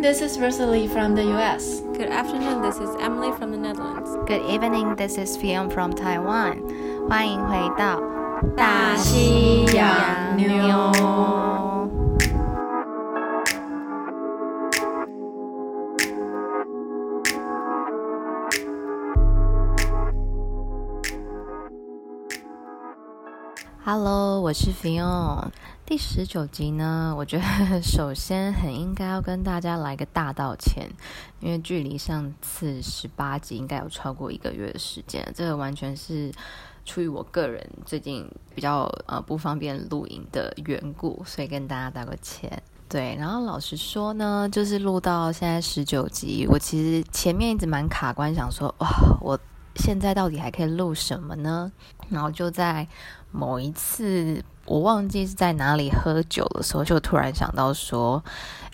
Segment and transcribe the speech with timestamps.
[0.00, 1.80] this is Rosalie from the US.
[1.92, 4.10] Good afternoon, this is Emily from the Netherlands.
[4.26, 6.62] Good evening, this is Fion from Taiwan.
[7.08, 8.00] 欢迎回到
[8.56, 11.26] 大西洋妞。
[23.84, 25.49] Hello， 我是 Fion。
[25.85, 27.43] 第十九集呢，我觉得
[27.81, 30.89] 首先很应该要跟大家来个大道歉，
[31.39, 36.29] 因为距离上次十八集应该有超过一个月的时间，这个完全是
[36.83, 42.61] 出于我个人最近比较呃不方便录音的缘故，所以跟大家道个歉。
[42.89, 48.89] 对，然后老实说呢，就是录到现在十九集，我其实前面一直蛮卡关，想说哇，
[49.21, 49.39] 我
[49.77, 51.71] 现在到底还可以录什么呢？
[52.09, 52.85] 然后就在。
[53.31, 58.23] 某一次，我忘记是在哪里喝酒的时候，就突然想到说，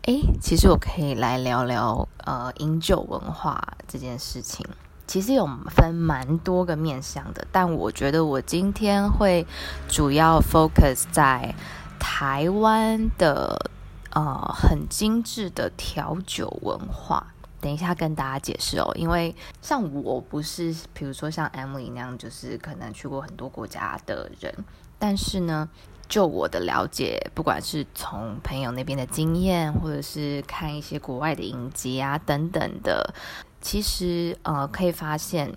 [0.04, 4.66] 诶，其实我可以来聊聊呃饮酒文化这件事情。
[5.06, 9.48] 其实有分蛮多个面向的，但我觉得我今天会
[9.88, 11.56] 主要 focus 在
[11.98, 13.72] 台湾的
[14.12, 17.28] 呃很精致的调酒文化。
[17.60, 24.54] 等一下跟大家解释哦，因为像我不是，比如说像 Emily 那样，就是可能去过很多国家的人，
[25.00, 25.68] 但是呢，
[26.08, 33.14] 就我的了解，不管是从朋友那边的经验，或者是看一些国外的影集啊等等的，
[33.60, 35.52] 其实呃可以发现，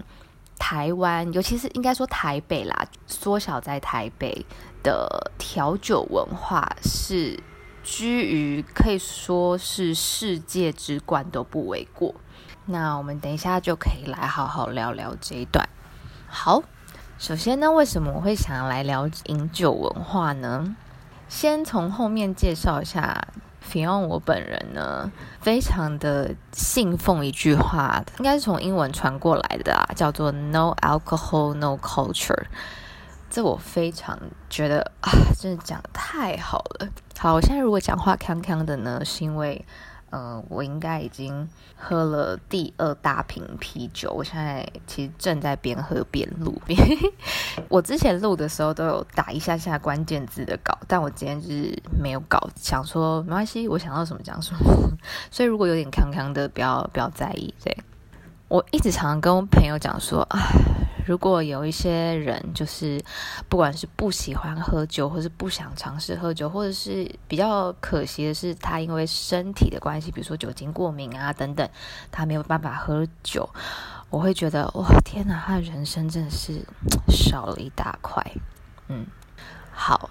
[0.58, 4.46] 台湾，尤其是应该说台北啦，缩小在台北
[4.82, 7.38] 的调酒文化是。
[7.82, 12.14] 居于可以说是世界之冠都不为过。
[12.66, 15.68] 那我们等一下就可以来好好聊聊这一段。
[16.28, 16.62] 好，
[17.18, 20.76] 首先呢，为什么我会想要来聊饮酒文化呢？
[21.28, 23.28] 先从后面介绍一下
[23.64, 32.44] ，Fion 我本人呢，非常的信奉一句话，应该是从英文传过来的啊，叫做 “No alcohol, no culture”。
[33.30, 34.18] 这我非常
[34.50, 36.88] 觉得啊，真的讲得太好了。
[37.16, 39.64] 好，我现在如果讲话康康的呢，是因为，
[40.10, 44.12] 呃，我应该已经喝了第二大瓶啤酒。
[44.12, 46.60] 我现在其实正在边喝边录。
[46.66, 46.76] 边
[47.68, 54.60] 我之前录的时候都有打一下下关键字的稿，但我今天就是没有稿，想说没关系，我想到什么讲什么。
[55.30, 57.54] 所以如果有点康康的，不要不要在意。
[57.62, 57.76] 对，
[58.50, 60.40] 我一直常跟朋友讲说，啊。
[61.06, 63.00] 如果有一些人，就是
[63.48, 71.68] 不管是不喜欢喝酒，或是不想尝试喝酒，或者是比较可惜的是，他因为身体的关系，比如说酒精过敏啊等等，
[72.10, 73.48] 他没有办法喝酒，
[74.10, 76.60] 我会觉得哇，天哪，他的人生真的是
[77.08, 78.24] 少了一大块。
[78.88, 79.06] 嗯，
[79.72, 80.10] 好，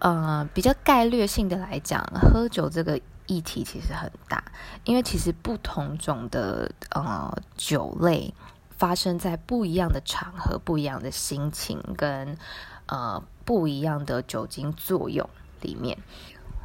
[0.00, 4.42] 呃，比较概略性的来讲，喝酒这个议题其实很大，
[4.84, 8.32] 因为其实不同种的呃酒类。
[8.78, 12.36] 发生在不一样的场合、不一样的心情跟
[12.84, 15.26] 呃不一样的酒精作用
[15.62, 15.96] 里面，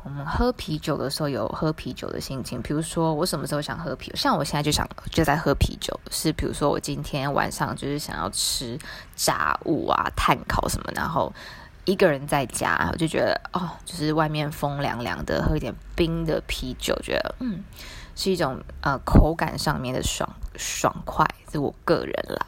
[0.03, 2.61] 我们喝啤酒的时候有喝啤酒的心情。
[2.61, 4.17] 比如说，我什么时候想喝啤酒？
[4.17, 5.97] 像我现在就想就在喝啤酒。
[6.09, 8.77] 是比如说，我今天晚上就是想要吃
[9.15, 11.31] 炸物啊、炭烤什么，然后
[11.85, 17.63] 一个人在家，我就觉得哦，就是外面风凉凉的，喝一点冰的啤酒，觉得嗯。
[18.13, 22.45] 是一种呃口感上面的爽爽快，是我个人啦。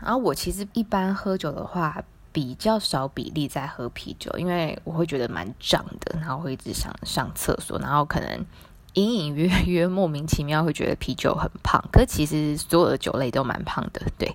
[0.00, 8.46] 然后我其实一般喝酒的话，比较少比例在喝啤酒，因为我会觉得蛮胀的，然后会一直想上厕所，然后可能
[8.94, 14.34] 隐隐约约莫名其妙会觉得啤酒很胖，可其实所有的酒类都蛮胖的，对。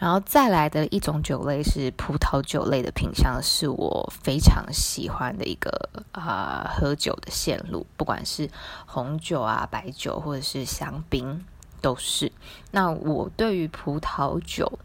[0.00, 5.70] 然后再来的一种酒类是葡萄酒类的品相，是我非常喜欢的一个
[6.12, 8.48] 啊、喝酒的线路，不管是
[8.86, 11.44] 红酒啊、白酒或者是香槟
[11.82, 12.32] 都是。
[12.70, 14.78] 那我对于葡萄酒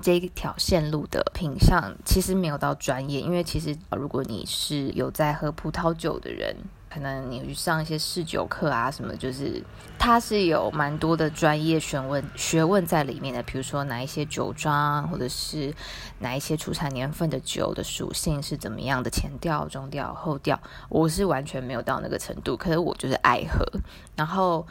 [0.00, 6.56] 这一条线路的品相其实没有到专业，因为其实如果你是有在喝葡萄酒的人。
[6.94, 9.60] 可能你去上一些试酒课啊，什么就是
[9.98, 13.42] 它是有蛮多的专业学问学问在里面的。
[13.42, 15.74] 比如说哪一些酒庄，或者是
[16.20, 20.56] 哪一些出产年份的酒的属性是怎么样的，前调、中调、后调，
[20.88, 22.56] 我是完全没有到那个程度。
[22.56, 23.66] 可是我就是爱喝，
[24.14, 24.64] 然后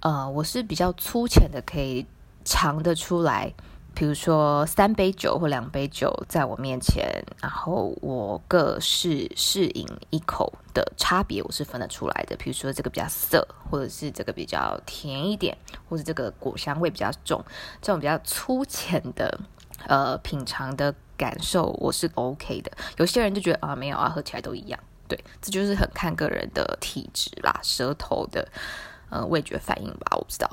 [0.00, 2.04] 呃，我是比较粗浅的，可以
[2.44, 3.50] 尝得出来。
[3.94, 7.04] 比如说三杯酒或两杯酒在我面前，
[7.40, 12.34] 然后我各试试饮一口的差别，我是分得出来的。
[12.36, 15.56] 比如说这个比较涩，或者是这个比较甜一点，
[15.88, 17.44] 或者这个果香味比较重，
[17.80, 19.38] 这种比较粗浅的
[19.86, 22.72] 呃品尝的感受，我是 OK 的。
[22.96, 24.80] 有些人就觉得啊，没有啊，喝起来都一样。
[25.08, 28.48] 对，这就是很看个人的体质啦，舌头的。
[29.14, 30.48] 呃味觉反应吧，我不知道。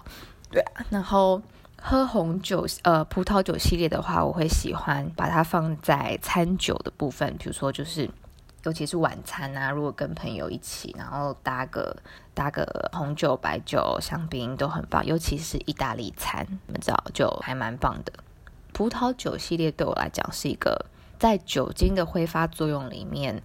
[0.51, 1.41] 对啊，然后
[1.81, 8.09] 喝红酒，呃，葡萄酒系列的话，我会喜欢把它放在餐酒的部分，比如说就是，
[8.63, 11.95] 尤其是晚餐啊，如果跟朋友一起，然后搭个
[12.33, 18.11] 搭个红酒、白酒、香槟都很棒，尤其是意大利餐，你们知道就还蛮棒的。
[18.73, 20.85] 葡萄酒系列对我来讲是一个
[21.17, 23.41] 在酒精的挥发作用里面。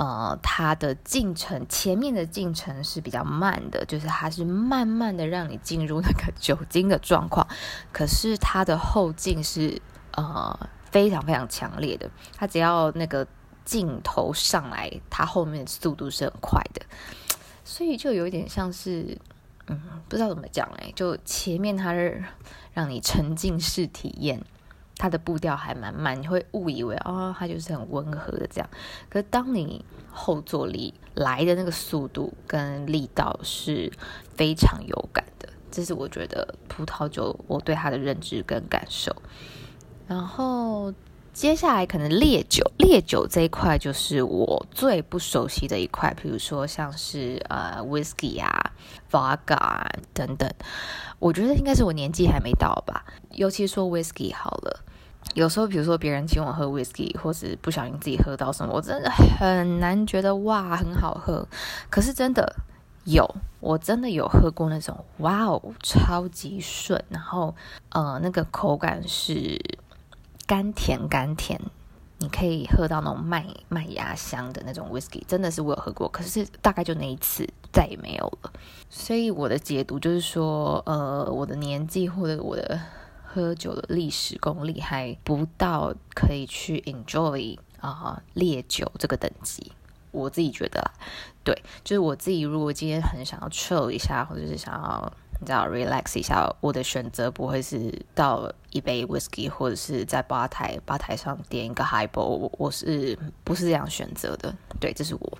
[0.00, 7.46] 呃，它的进程前面的进程是比较慢的，就是它是慢慢的让你进入那个 酒精的状况，
[7.92, 9.78] 可是它的后劲是
[10.12, 10.58] 呃
[10.90, 13.26] 非常非常强烈的，它只要那个
[13.66, 16.80] 镜头上来，它后面速度是很快的，
[17.62, 19.18] 所以就有点像是，
[19.66, 22.24] 嗯，不知道怎么讲哎，就前面它是
[22.72, 24.42] 让你沉浸式体验。
[25.00, 28.68] 它的步调还蛮慢，你会误以为哦，它就是很温和的这样。
[29.08, 33.90] 可是当你后坐力来的那个速度跟力道是
[34.36, 39.10] 非常有感的，这是我觉得葡萄酒我对它的认知跟感受。
[40.06, 40.92] 然后
[41.32, 48.72] 接下来可能烈酒，烈酒这一块就是我最不熟悉的一块，比如说像是呃 whisky 啊、
[49.10, 50.46] vodka 等等，
[51.18, 53.06] 我觉得应该是我年纪还没到吧。
[53.30, 54.84] 尤其说 whisky 好了。
[55.34, 61.46] 有时候，比如说别人请我喝 whisky，或是不小心自己喝到什么，我真的很难觉得哇很好喝。
[61.88, 62.56] 可是真的
[63.04, 63.24] 有，
[63.60, 67.54] 我真的有喝过那种哇哦超级顺，然后
[67.90, 69.56] 呃那个口感是
[70.46, 71.60] 甘甜甘甜，
[72.18, 76.08] 你可以喝到那种麦麦芽香的那种 whisky，真的是我有喝过。
[76.08, 78.52] 可是大概就那一次，再也没有了。
[78.88, 82.80] 所以我的解读就是说，呃，我的年纪或者我的。
[83.32, 89.70] 喝酒的历史功力还不到可以去 enjoy 啊、烈酒这个等级，
[90.10, 90.90] 我自己觉得啦，
[91.44, 104.52] 对，就是我自己如果今天很想要 chill 一下，或者是想要你知道 relax 一下，我的选择不会是倒一杯 whisky，或者是在吧台吧台上点一个 highball，我是不是这样选择的？
[104.80, 105.38] 对，这是我。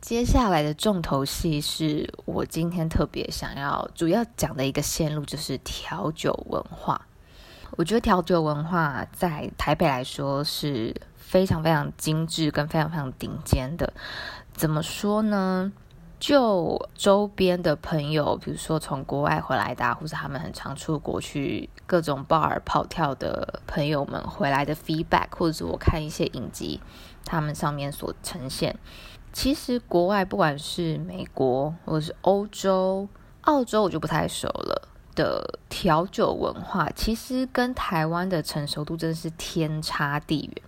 [0.00, 7.06] 接下来的重头戏是我今天特别想要主要讲的一个线路，就是调酒文化。
[7.76, 13.92] 我觉得调酒文化在台北来说是非常非常精致跟非常非常顶尖的。
[14.52, 15.72] 怎么说呢？
[16.18, 26.80] 就周边的朋友，比如说从国外回来的，或者他们很常出国去各种 bar 跑跳的朋友们回来的 feedback，或者是我看一些影集，
[27.24, 28.76] 他们上面所呈现，
[29.32, 33.08] 其实国外不管是美国或者是欧洲、
[33.42, 34.88] 澳洲，我就不太熟了。
[35.18, 40.62] 的调酒文化其实跟台湾的成熟度真的是天差地远。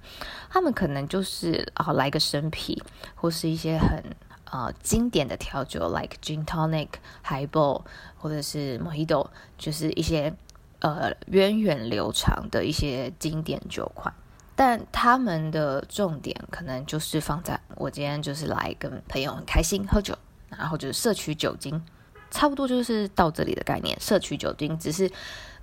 [0.51, 2.83] 他们可能就是啊，来个生啤，
[3.15, 4.03] 或是一些很
[4.45, 6.89] 啊经典的调酒，like gin tonic、
[7.25, 7.83] highball，
[8.19, 10.35] 或者是 mojito，就是一些
[10.81, 14.13] 呃源远流长的一些经典酒款。
[14.57, 20.19] 但他们的重点可能就是放在我今天就是来跟朋友很开心喝酒，
[20.49, 21.81] 然后就是摄取酒精。
[22.31, 25.11] 差不多就是到这里的概念，摄取酒精只是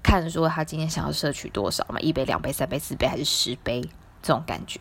[0.04, 3.82] 看说他今天想要摄取多少嘛，一杯、两杯、三杯、四杯还是十杯
[4.22, 4.80] 这种感觉。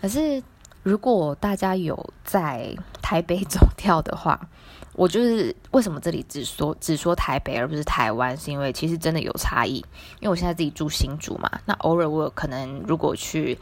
[0.00, 0.42] 可是
[0.82, 4.48] 如果大家有在台北走跳的话，
[4.92, 9.76] 我就是为什么这里只说只说台北而不是台湾，是因为其实真的有差异。
[10.20, 13.58] 因为我现在自己住新竹嘛，那偶尔我有可能如果去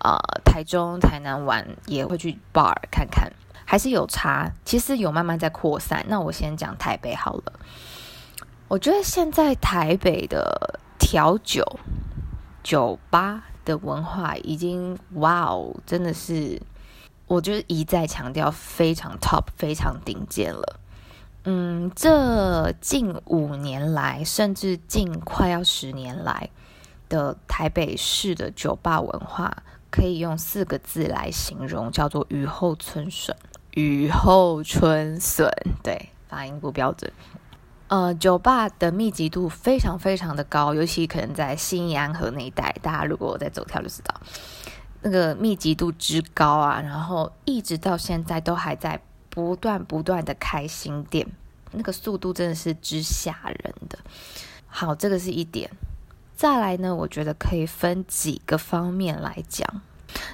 [0.00, 3.32] 呃台中、台南玩，也会去 bar 看看。
[3.66, 6.02] 还是有差，其实有慢慢在扩散。
[6.08, 7.52] 那我先讲台北好了。
[8.68, 11.78] 我觉得现在台北的调酒
[12.62, 16.60] 酒吧的文化已经哇哦，真的是，
[17.26, 20.80] 我觉得一再强调非常 top、非常顶尖了。
[21.44, 26.50] 嗯，这近五年来，甚至近快要十年来
[27.08, 29.56] 的台北市的酒吧文化，
[29.92, 33.36] 可以用四个字来形容，叫做雨后春笋。
[33.76, 35.50] 雨后春笋，
[35.82, 37.12] 对，发音不标准。
[37.88, 44.18] 呃，酒吧的密集度非常非常的高，尤其可能在新义安和那一带，大家如果在走跳就知道，
[45.02, 51.26] 那个密集度之高啊，然后一直到现在都还在不断不断的开新店，
[51.72, 53.98] 那个速度真的是之吓人的。
[54.66, 55.70] 好，这个是一点。
[56.34, 59.82] 再来呢，我觉得可以分几个方面来讲。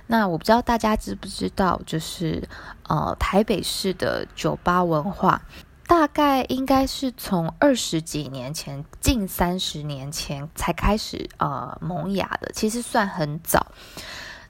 [0.07, 2.49] 那我不知道大家知不知道，就是
[2.89, 5.43] 呃，台北市的酒吧文化，
[5.87, 13.67] 大概应该是从二十几年前，近三十年前才开始呃萌芽的，其实算很早。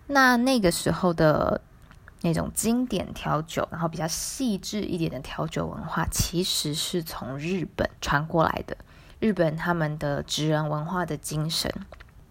[0.06, 1.60] 那那个时候的
[2.20, 8.76] 那种经典调酒，然后比较细致一点的调酒文化，其实是从日本传过来的。
[9.20, 11.72] 日本他们的职人文化的精神，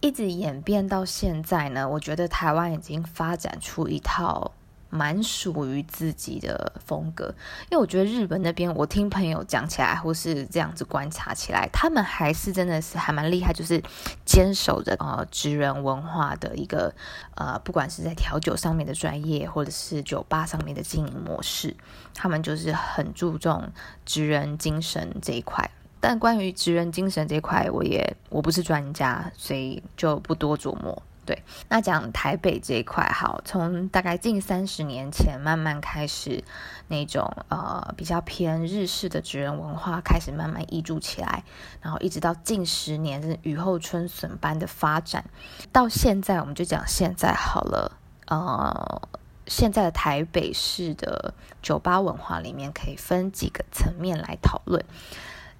[0.02, 4.52] 一直演变到现在呢，我觉得台湾已经发展出一套。
[4.94, 7.34] 蛮属于自己的风格，
[7.70, 13.82] 因为我觉得日本那边，我听朋友讲起来，或是这样子观察起来，他们还是真的是还蛮厉害，就是
[14.26, 16.94] 坚守着呃职人文化的一个
[17.36, 21.74] 呃，不管是在调酒上面的专业，或者是酒吧上面的经营模式，
[22.14, 23.72] 他们就是很注重
[24.06, 25.72] 职人精神这一块。
[26.02, 31.02] 但关于职人精神这块，我也我不是专家，所以就不多琢磨。
[31.24, 36.44] 对，那讲台北这一块，好，从大概近三十年前慢慢开始，
[36.88, 41.44] 那种呃比较偏日式的职人文化开始慢慢挹注起来，
[41.80, 45.24] 然后一直到近十年雨后春笋般的发展，
[45.72, 49.08] 到现在我们就讲现在好了，呃，
[49.46, 54.84] 现在的台北市的酒吧文化里面可以分几个层面来讨论。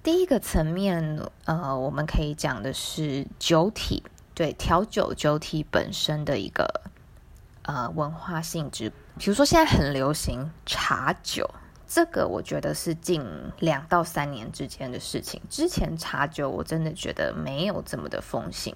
[0.02, 4.02] 第一个层面，呃，我们可以讲的是酒体。
[4.34, 6.80] 对调酒酒体本身的一个
[7.64, 11.48] 呃文化性质，比如说现在很流行茶酒，
[11.94, 13.22] 这个我觉得是近
[13.58, 15.38] 两到三年之间的事情。
[15.50, 18.74] 之前茶酒我真的觉得没有这么的风行，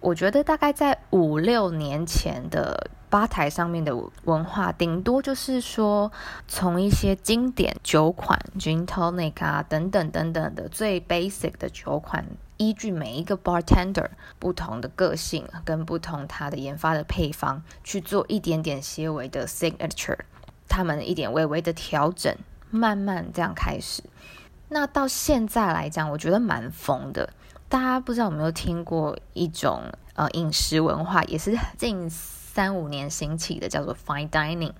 [0.00, 3.94] 我觉得大概在五六年前的吧台上面的
[4.24, 6.10] 文化，顶多就是说
[6.48, 12.24] 从一些经典酒款，Gin Tonic 啊等等等等的最 basic 的酒款。
[12.56, 14.08] 依据每一个 bartender
[14.38, 20.16] 不同的个性跟不同他的研发的配方去做一点点些微的 signature，
[20.68, 22.34] 他们一点微微的调整，
[22.70, 24.02] 慢慢这样开始。
[24.68, 27.32] 那到现在来讲，我觉得蛮疯的。
[27.68, 29.82] 大家不知道有没有听过一种
[30.14, 34.72] 呃饮食文化，也是近三五年兴起的，叫做 fine dining。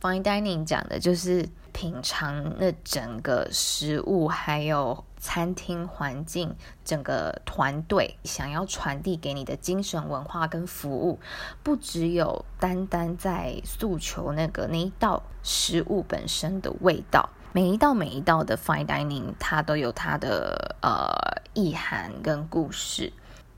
[0.00, 5.04] fine dining 讲的就是品尝那整个食物还有。
[5.24, 6.54] 餐厅环境，
[6.84, 11.18] 整个团队想要传递给你的精神文化跟服务，
[11.62, 21.16] 不只有单单在诉求那个那一道食物本身的味道，每一道每一道的 fine dining 它都有它的呃
[21.54, 23.10] 意涵跟故事。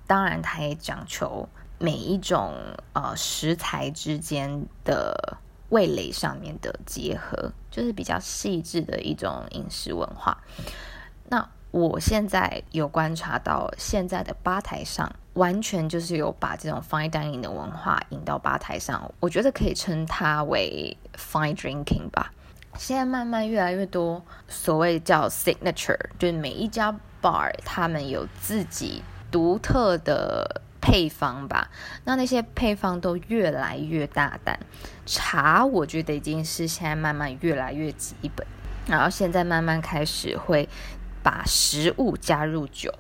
[0.07, 1.49] 当然，它也讲求
[1.81, 2.55] 每一种
[2.93, 5.37] 呃食材之间的
[5.71, 10.37] 味蕾上面的结合，就是比较细致的一种饮食文化。
[11.29, 22.33] 那我现在有观察到，现在的吧台上完全就是有把这种 fine dining 的文化引到吧台上，我觉得可以称它为 fine drinking 吧。
[22.79, 31.69] 现在慢慢越来越多所谓叫 signature，就是每一家 bar 他们有自己独特的配方吧。
[32.05, 34.61] 那那些配方都越来越大胆，
[35.05, 38.47] 茶我觉得已经是现在慢慢越来越基本，
[38.87, 40.69] 然后现在慢慢开始会。
[41.23, 42.95] 把食物加入酒，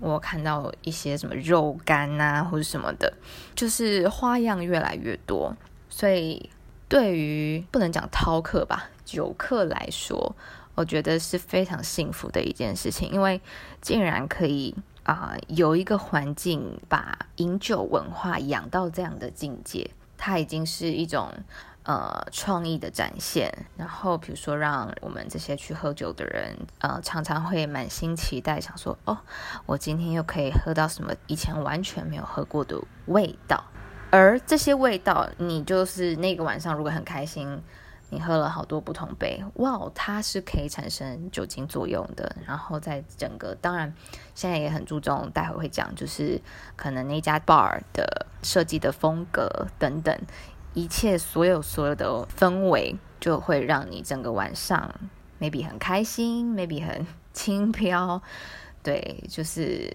[0.00, 3.10] 我看到一些什么肉干啊，或者什么的，
[3.54, 5.56] 就是花样越来越多。
[5.88, 6.50] 所以
[6.90, 10.36] 对于不能讲饕客吧，酒客来说，
[10.74, 13.40] 我觉得是非常幸福的一件事情，因为
[13.80, 21.32] 竟然可以啊、呃、有一个环境把饮酒文化养到这样的境界，它已经是一种。
[21.82, 29.16] 呃，创意的展现，然后比如说让我们这些去喝酒的人，呃，常常会满心期待，想说，哦，
[29.64, 33.64] 我今天又可以喝到什么以前完全没有喝过的味道。
[34.10, 37.60] 而这些味道，你就是那个晚上如果很开心，
[38.10, 42.36] 你喝了好多不同杯，哇，它是可以产生酒精作用的。
[42.46, 43.92] 然后在整个，当然
[44.34, 46.40] 现在也很注重，待会会讲，就是
[46.76, 50.16] 可能那家 bar 的设计的风格等等。
[50.72, 54.88] 一切所有所有的氛围，就会让你整个晚上
[55.40, 58.22] maybe 很开心，maybe 很轻飘，
[58.82, 59.92] 对，就是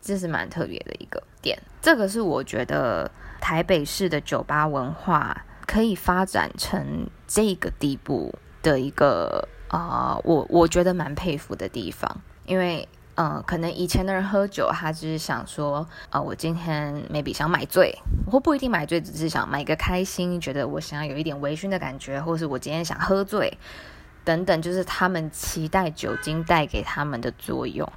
[0.00, 1.58] 这是蛮特别的一个点。
[1.82, 12.88] 这个是我觉得台北市的酒吧文化可以发展成这个地步的一个啊、我我觉得蛮佩服的地方，因为。
[13.20, 17.92] 嗯，可能以前的人喝酒，他只是想说，啊、我今天 maybe 想买醉，
[18.30, 23.58] 或不一定买醉，只是想买个开心，觉得我想要有一点微醺的感觉，或是我今天想喝醉，
[24.22, 27.92] 等等，就是他们期待酒精带给他们的作用。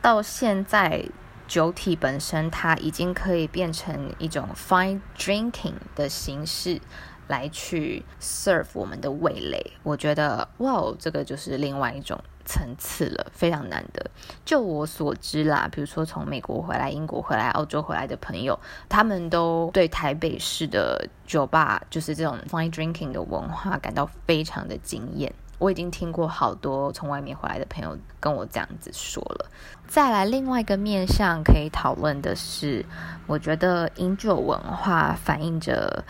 [0.00, 1.04] 到现在，
[1.46, 6.80] 酒体本身它已经可以变成一种 fine drinking 的形式。
[7.26, 14.10] 来去 serve 我们的味蕾，我觉得哇哦，这个就是另外一种层次了，非常难得。
[14.44, 18.60] 就我所知啦，比如说从美国回来、英国回来、澳洲回来的朋友，
[18.90, 25.32] 他们都对台北市的酒吧，就是这种 fine drinking 的文化感到非常的惊艳。
[25.64, 29.50] 我已经听过好多从外面回来的朋友跟我这样子说了。
[29.88, 32.84] 再来，另外一个面向可以讨论的是，
[33.26, 36.04] 我觉得饮酒文化反映着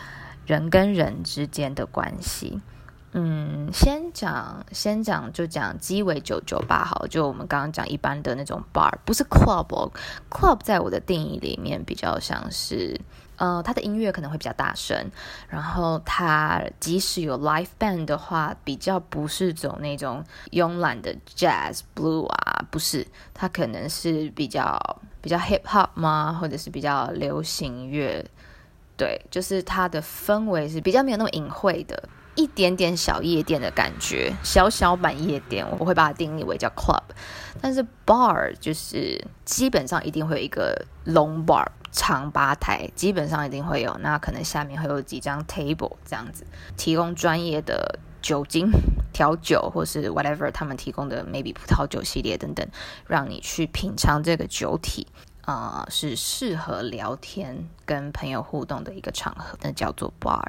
[0.45, 2.61] 人跟人之间的关系。
[3.13, 9.89] 嗯，先讲先讲就讲鸡尾酒酒吧好，就我们刚刚讲一般的那种 bar，不是 club。
[10.29, 12.99] club 在我的定义里面比较像是，
[13.37, 15.11] 呃，它的音乐可能会比较大声，
[15.49, 24.79] 然后它即使有 live band 的话，比较不是走那种慵懒的 jazz blue 啊，不是，它可能是比较
[25.21, 26.37] 比较 hip hop 吗？
[26.39, 28.25] 或者是比较流行乐？
[28.97, 32.07] 对，就是它的氛围是比较没有那么隐晦的。
[32.37, 37.01] 一点点小夜店的感觉，小小版夜店，我会把它定义为叫 club。
[37.61, 41.65] 但是 bar 就是基本上一定会有一个 long bar
[41.95, 43.97] 长吧台，基本上一定会有。
[44.01, 48.69] 那可能下面会有几张 table 这样子，提供专业的酒精
[49.13, 52.67] 调酒，或是 whatever 他们提供的 maybe 葡萄酒系列等等，
[53.07, 55.07] 让你去品尝这个酒体
[55.45, 60.41] 啊、是适合聊天跟朋友互动的一个场合，那叫做 bar。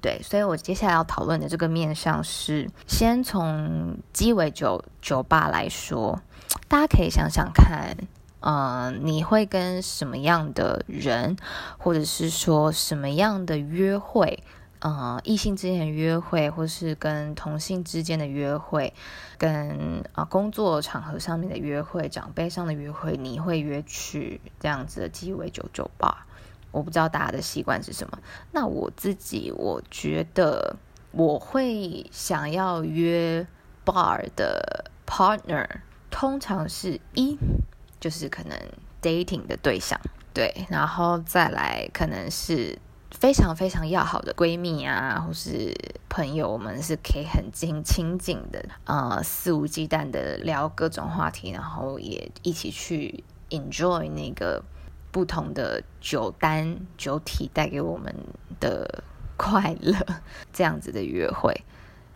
[0.00, 6.22] 对，所以我接下来要讨论的这个面向是，先从鸡尾酒酒吧来说，
[6.68, 7.94] 大家可以想想看，
[8.40, 11.36] 呃，你会跟什么样的人，
[11.78, 14.42] 或者是说什么样的约会，
[14.80, 18.94] 嗯、呃，异性之间的约会，或是跟同性之间的约会，
[19.36, 26.26] 跟啊、工作场合上面的约会，长辈上的约会，你会约去这样子的鸡尾酒酒吧？
[26.72, 28.18] 我不知道大家的习惯是什么。
[28.52, 30.76] 那我自己，我觉得
[31.10, 33.46] 我会想要约
[33.84, 35.66] bar 的 partner，
[36.10, 37.36] 通常是一
[38.00, 38.58] 就是可能
[39.02, 40.00] dating 的对象，
[40.32, 42.78] 对，然后再来可能是
[43.10, 45.72] 非常非常要好的闺蜜啊，或是
[46.08, 54.62] 朋友，我们是可以很近亲近的，呃，肆无忌惮的聊各种话题，然后也一起去 enjoy 那个。
[55.12, 58.14] 不同的酒单酒体带给我们
[58.60, 59.02] 的
[59.36, 59.92] 快乐，
[60.52, 61.52] 这样子的约会，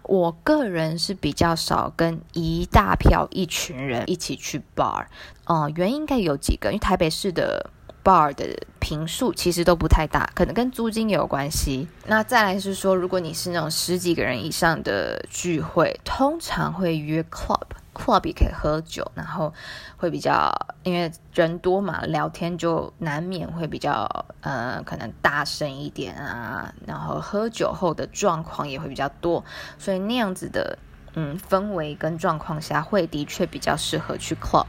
[0.05, 5.07] 我个人是比较少跟一大票一群人一起去 bar，
[5.45, 7.71] 呃，原因应该有几个，因为台北市的
[8.05, 8.45] bar 的
[8.79, 11.89] 坪数其实都不太大，可能跟租金也有关系。
[12.07, 17.63] 那再来是说，如果你是那种十几个人以上的聚会，通常会约 club。
[17.95, 19.53] Club 也可以喝酒，然后
[19.97, 20.53] 会比较，
[20.83, 29.43] 因为人多嘛，聊天就难免会比较，呃，可能大声一点啊，然后喝酒后的状况也会比较多，
[29.79, 30.77] 所以那样子的，
[31.15, 34.67] 嗯，氛围跟状况下，会的确比较适合去 club。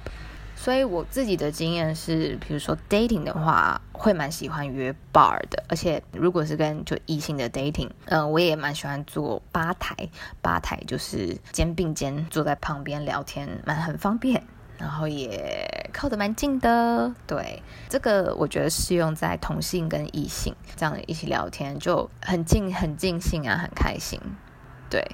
[0.55, 9.95] 所以我自己的经验是，比如说 dating 的话，会蛮喜欢约 bar 的，而且如果是跟就异性的 dating，嗯、我也蛮喜欢坐吧台，
[10.41, 14.41] 吧台就是肩并肩坐在旁边聊天，蛮很方便，
[14.77, 17.13] 然后也靠得蛮近的。
[17.27, 24.19] 对，这个我觉得适用在同性跟异性这样一起聊天，就很尽很尽兴啊，很开心。
[24.89, 25.05] 对。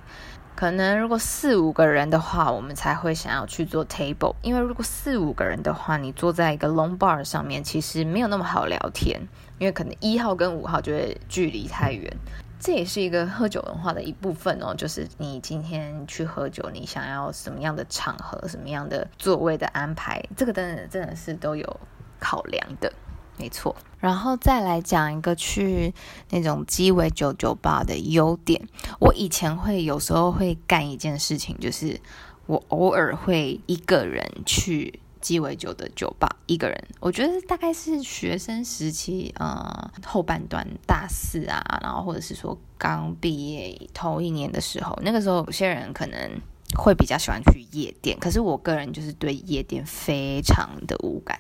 [0.56, 9.20] 可能如果四五个人的话，我们才会想要去做 table，因为如果四五个人的话，你坐在一个 long bar 上面，其实没有那么好聊天，
[9.58, 12.12] 因为可能一号跟五号就会距离太远。
[12.60, 21.80] 这也是一个喝酒文化的一部分哦，就是你今天去喝酒，你想要什么样的场合，什么样的座位的安排，这个真的真的是都有
[22.20, 22.94] 考量的。
[23.38, 25.94] 没错，然后再来讲一个去
[26.30, 28.62] 那种鸡尾酒酒吧的优点。
[29.00, 32.00] 我以前会有时候会干一件事情，就是
[32.46, 36.84] 我偶尔会一个人去鸡尾酒的酒吧，一个人。
[37.00, 46.30] 我觉得大概是学生时期，呃，后半段大四啊，然后或者是说刚毕业头一年的时候，那个时候有些人可能
[46.78, 51.39] 会比较喜欢去夜店，可是我个人就是对夜店非常的无感。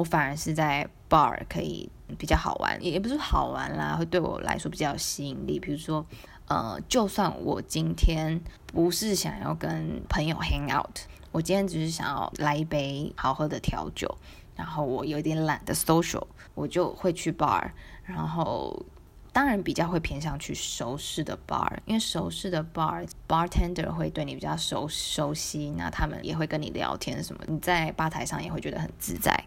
[0.00, 1.86] 我反而是在 bar 可以
[2.16, 5.60] 比较好玩，也不是好玩啦，会对我来说比较有吸引力。
[5.60, 6.06] 比如说，
[6.48, 11.00] 呃，就算我今天不是想要跟朋友 hang out，
[11.32, 14.16] 我今天只是想要来一杯好喝的调酒，
[14.56, 17.70] 然后我有点懒得 social，我就会去 bar。
[18.04, 18.86] 然后
[19.34, 29.44] 当然比较会偏向去熟识的 bar，因为熟识的 bar bartender 会对你比较熟熟悉，那他们也会跟你聊天什么，你在吧台上也会觉得很自在。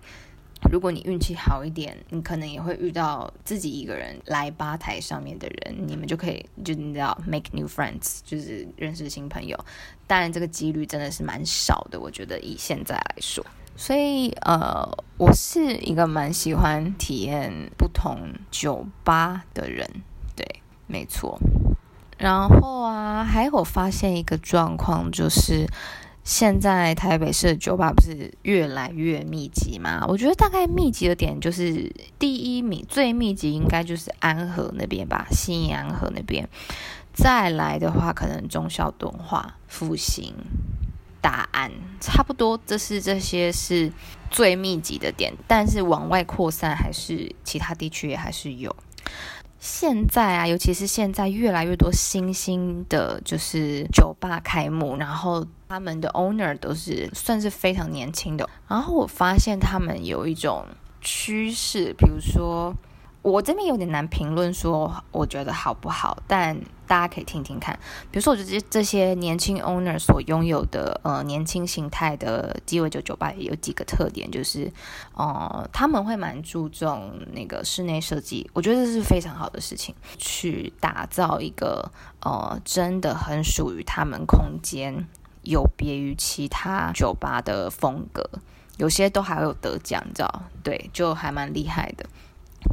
[0.71, 9.57] 如果你运气好一点，你可能也会遇到自己一个人来吧台上面的人，你们就可以就你知道 make new friends，就是认识新朋友。
[10.07, 13.45] 当然，这个几率真的是蛮少的，我觉得以现在来说。
[13.75, 19.87] 所以，呃，我是一个蛮喜欢体验不同酒吧的人，
[20.35, 20.45] 对，
[20.87, 21.39] 没错。
[22.17, 25.67] 然后啊，还有我发现一个状况，就是。
[26.23, 30.05] 现在台北市的酒吧不是越来越密集吗？
[30.07, 36.47] 我觉得大概密集的点就是第一名最密集应该就是安和那边吧，新安和那边。
[37.13, 40.33] 再来的话，可能忠孝敦化、复兴、
[41.21, 42.59] 大安，差不多。
[42.65, 43.91] 这是这些是
[44.31, 48.75] 最密集的点，但是往外扩散还是其他地区也还是有。
[49.63, 58.49] 现在啊，尤其是现在，越来越多新兴的，就是酒吧开幕，然后他们的 owner 都是算是非常年轻的。
[58.67, 60.65] 然后我发现他们有一种
[60.99, 62.75] 趋势，比如说。
[63.21, 67.77] 我这边有点难评论说，我觉得好不好，但大家可以听听看。
[68.11, 74.71] 比如说，我觉得这些年轻 owner 所拥有的呃年轻形态的鸡尾酒酒吧也有几个特点，就是
[75.15, 81.91] 呃他们会蛮注重那个室内设计，我觉得这是非常好的事情，去打造一个
[82.21, 85.07] 呃真的很属于他们空间，
[85.41, 88.29] 有别于其他酒吧的风格，
[88.77, 90.43] 有些都还有得奖，你知道？
[90.63, 92.05] 对，就还蛮厉害的。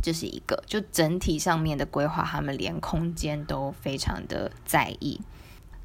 [0.02, 5.20] 这是一个，就整体上面的规划，他们连空间都非常的在意。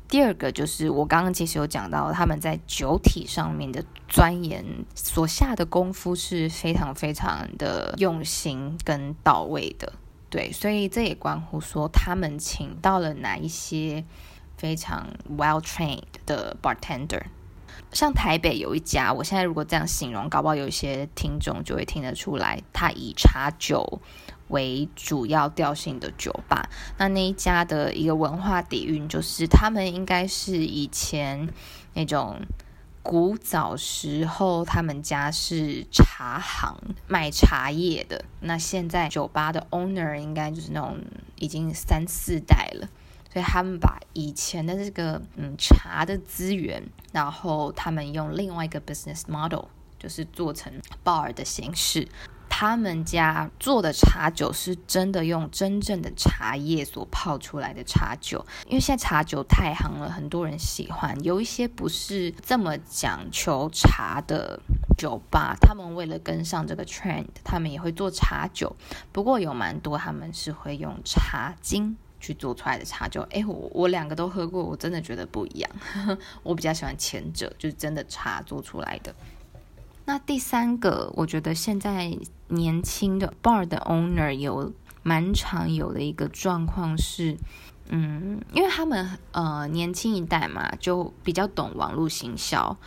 [0.08, 4.64] 第二个就是我刚刚其实有讲到，他们在酒体上面的钻研
[4.94, 9.94] 所下的功夫是非常非常的用心跟到位的。
[10.30, 14.06] 对，所以这也关乎说他们请到了哪一些
[14.58, 17.24] 非常 well trained 的 bartender。
[17.96, 24.02] 像台北有一家，我现在如果这样形容，搞不好有一些听众就会听得出来，它以茶酒
[24.50, 26.70] 为主要调性的酒吧。
[26.98, 31.48] 那那一家的一个文化底蕴，就是他们应该是以前
[31.94, 32.42] 那种
[33.02, 36.78] 古早时候，他们家是茶行
[37.08, 38.26] 卖茶叶的。
[38.42, 41.00] 那现在酒吧的 owner 应该就是那种
[41.38, 42.90] 已经三四代了。
[43.36, 49.66] 所以他们把以前的这个嗯茶的资源，然后他们用另外一个 business model，
[50.00, 50.72] 就是做成
[51.04, 52.08] bar 的形式。
[52.48, 58.46] 他们家做的茶酒是真的用真正的茶叶所泡出来的茶酒。
[58.68, 61.22] 因为现在茶酒太行了，很多人喜欢。
[61.22, 64.62] 有一些不是这么讲求茶的
[64.98, 68.74] 酒吧，他们为了跟上这个 trend，他们也会做茶酒。
[69.12, 71.98] 不过有蛮多他们是会用茶精。
[72.20, 75.70] 去做出来的茶就，哎，我我两个都喝过，我真的觉得不一样。
[76.44, 79.14] 我比较喜欢前者，就是真的茶做出来的。
[80.06, 82.16] 那第三个，我觉得现在
[82.50, 84.72] 年轻的 bar 的 owner 有
[85.04, 87.36] 蛮常有的一个状况是，
[87.90, 92.78] 嗯，因为他们呃年轻一代嘛，就比较懂网络行销。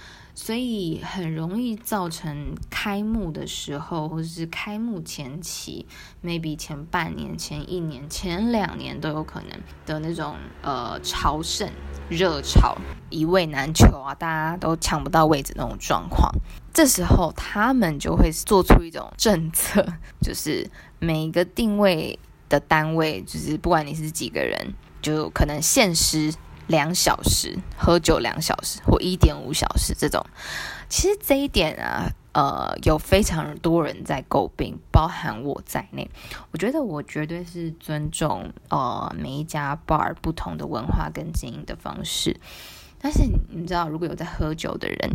[0.40, 5.84] 所以很容易造成开幕的时候，或者是开幕前期
[6.24, 11.68] ，maybe 前半年、前一年、前两年都有可能的那种呃朝圣
[12.08, 12.78] 热潮，
[13.10, 16.30] 一位难求啊，大家都抢不到位置那种状况。
[16.72, 19.84] 这时候他们就会做出一种政策，
[20.22, 20.70] 就是
[21.00, 22.16] 每一个定位
[22.48, 24.72] 的单位，就是不管你是几个人，
[25.02, 26.32] 就可能限时。
[26.68, 30.24] 两小时喝酒，两小时或一点五小时这种，
[30.88, 36.08] 其实这一点啊，呃，有非常多人在诟病，包含我在内。
[36.52, 42.38] 我觉得我绝对是尊重呃每一家 bar 不同的文化跟经营的方式。
[43.00, 45.10] 但是你知道，如果有在喝酒的人，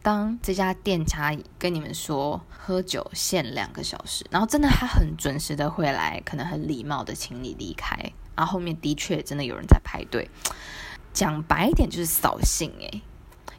[0.00, 10.28] 当这家店家跟你们说喝酒限两个小时，然后真的他很准时的会来，可能很礼貌的请你离开，然后后面的确真的有人在排队。
[11.12, 13.02] 讲白一点就是扫兴诶，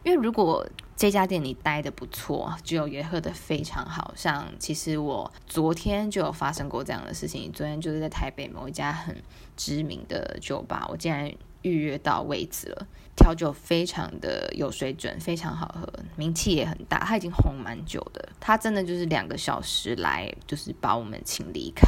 [0.03, 7.51] 因为如果这家店里待得不错，酒也喝得非常好，像其实我昨天就有发生过这样的事情。
[7.51, 9.15] 昨天就是在台北某一家很
[9.55, 11.31] 知名的酒吧，我竟然
[11.63, 18.29] 预约到位置了，调酒非常的有水准，非常好喝，名气也很大，他已经红蛮久的。
[18.39, 21.87] 他真的就是两个小时来，就是把我们请离开。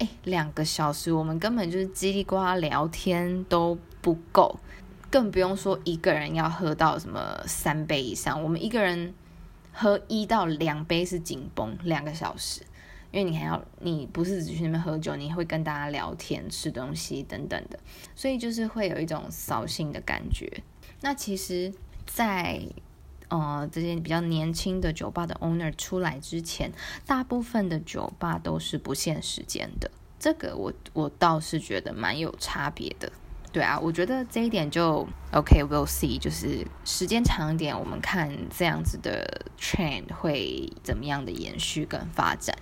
[0.00, 4.58] 哎，两个小时我们根本就是叽里呱啦聊天都不够。
[5.10, 9.12] 更不用说一个人要喝到什么三杯以上，我们一个人
[9.72, 12.62] 喝一到两杯是紧绷，两个小时，
[13.10, 17.76] 因为你还要，你不是只去那边喝酒，你会跟大家聊天、吃东西等等的，
[18.14, 20.62] 所以就是会有一种扫兴的感觉。
[21.00, 21.74] 那其实，
[22.06, 22.62] 在
[23.30, 26.70] 呃这些比较年轻的酒吧的 owner 出来之前，
[27.06, 29.90] 大部分的酒吧都是不限时间的。
[30.18, 33.10] 这个我我倒是觉得蛮有差别的。
[33.52, 42.56] 对啊，我觉得这一点就 OK，we'll see，就是时间长一点，我们看这样子的 trend 会怎么样的延续跟发展。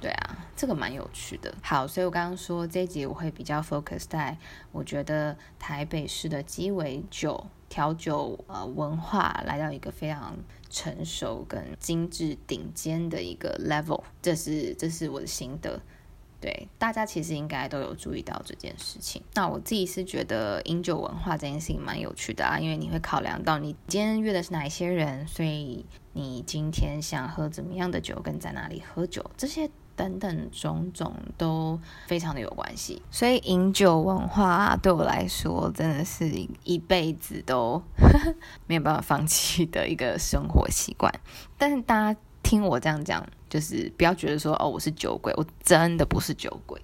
[0.00, 1.54] 对啊，这个蛮有趣的。
[1.62, 4.36] 好，所以我刚刚说这一集我会比较 focus 在，
[4.72, 10.36] 我觉得台北市的鸡尾酒调酒呃文化来到一个非常
[10.68, 15.80] 成熟跟精致顶尖的一个 level，这是这是我的心得。
[16.38, 19.22] 对，大家其实应该都有注意到这件事情。
[19.32, 33.02] 那我自己是觉得饮酒文化这件事情蛮有趣的啊，因为你会考量到你今天约的是哪一些人，所以你今天想喝怎么样的酒，跟在哪里喝酒，这些等等种种都非常的有关系。
[33.10, 36.28] 所以饮酒文化对我来说真的是
[36.64, 37.82] 一辈子都
[38.66, 41.12] 没有办法放弃的一个生活习惯。
[41.56, 42.20] 但是大家。
[42.44, 46.78] 听我这样讲，就是不要觉得说哦，我是酒鬼，我真的不是酒鬼，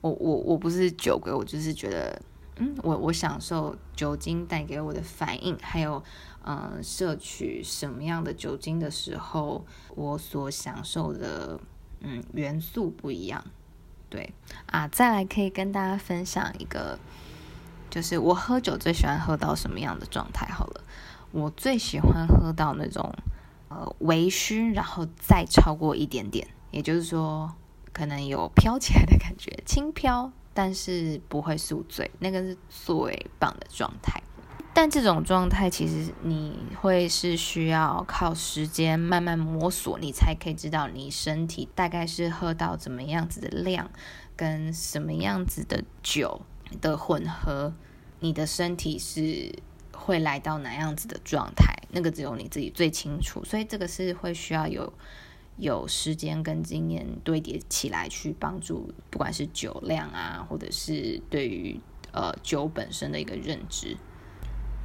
[0.00, 2.22] 我我我不是酒鬼，我就是觉得，
[2.58, 6.00] 嗯，我我享受酒精带给我的反应，还有，
[6.44, 11.58] 嗯、呃，摄取什么样的酒精的时候，我所享受的，
[12.00, 13.44] 嗯，元素不一样，
[14.08, 14.32] 对
[14.66, 16.98] 啊，再来可以跟大家分享一个，
[17.90, 20.46] 就是我喝酒最喜欢喝到什么样的状态？
[20.46, 20.84] 好了，
[21.32, 23.14] 我最喜欢喝到那种。
[23.68, 27.52] 呃，微醺，然后再超过一点点，也就是说，
[27.92, 34.22] 可能有飘起来的感觉，轻飘，但是不会宿醉，那个是最棒的状态。
[34.76, 43.90] 但这种状态其实你会是需要靠时间慢慢摸索，你才可以知道你身体大概是喝到怎么样子的量，
[44.36, 46.42] 跟什么样子的酒
[46.82, 47.72] 的混合，
[48.20, 49.50] 你的身体是。
[49.98, 54.92] 会来到哪样子的状态，那个只有你自己最清楚，所以这个是会需要有
[55.56, 61.80] 有时间跟经验堆叠起来去帮助，不管是酒量啊，或者是对于
[62.12, 63.96] 呃酒本身的一个认知。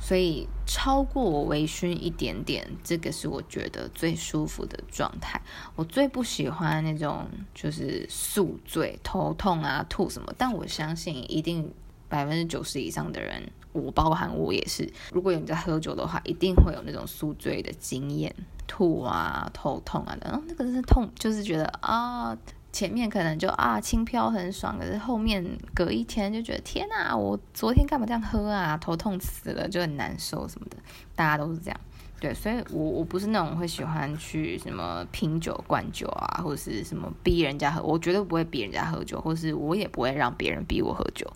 [0.03, 5.39] 所以超过我微醺一点点，这个是我觉得最舒服的状态。
[5.75, 11.71] 我最不喜欢那种就是宿醉、头痛啊、吐什么，但我相信一定
[12.09, 13.49] 百分之九十以上的人。
[13.73, 18.35] 我包含我也是，如果有你在喝酒的话，一定会有那种宿醉的经验，
[18.67, 20.29] 吐啊、头痛啊的。
[20.29, 22.37] 然后那个是痛，就是觉得啊，
[22.71, 28.77] 前面可能就啊轻飘很爽，可是后面隔一天就觉得天哪，我昨天干嘛这样喝啊？
[28.77, 30.77] 头痛死了，就很难受什么的。
[31.15, 31.79] 大家都是这样，
[32.19, 41.27] 对，所以我我不是那种会喜欢去什么拼酒、灌酒啊，或者是什么逼人家喝，我绝对不会逼人家喝酒，或是我也不会让别人逼我喝酒。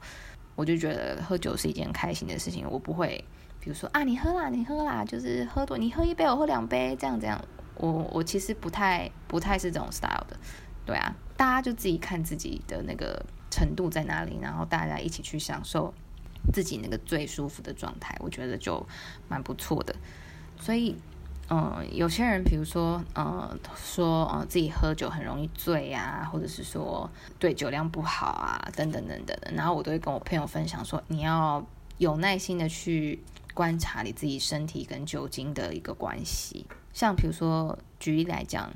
[0.55, 3.21] 我就觉得喝酒是一件开心的事情，我不会，
[3.59, 7.43] 比如说啊，你喝啦，你喝啦，就是喝多，你喝一杯，我喝两杯，这样这样。
[7.77, 10.37] 我我其实不太不太是这种 style 的，
[10.85, 15.93] 对啊，大家就自己看自己的那个程度在哪里，然后大家一起去享受
[16.53, 18.85] 自己那个最舒服的状态，我觉得就
[19.27, 19.95] 蛮不错的，
[20.59, 20.95] 所以。
[21.47, 29.51] 嗯，有些人比如说，嗯，说，嗯，自己喝酒很容易醉啊，或者是说对酒量不好啊，等等等等的。
[29.51, 31.63] 然后我都会跟我朋友分享说，你要
[31.99, 36.65] 有耐心的去观察你自己身体跟酒精的一个关系。
[36.93, 38.73] 像比如说，举例来讲，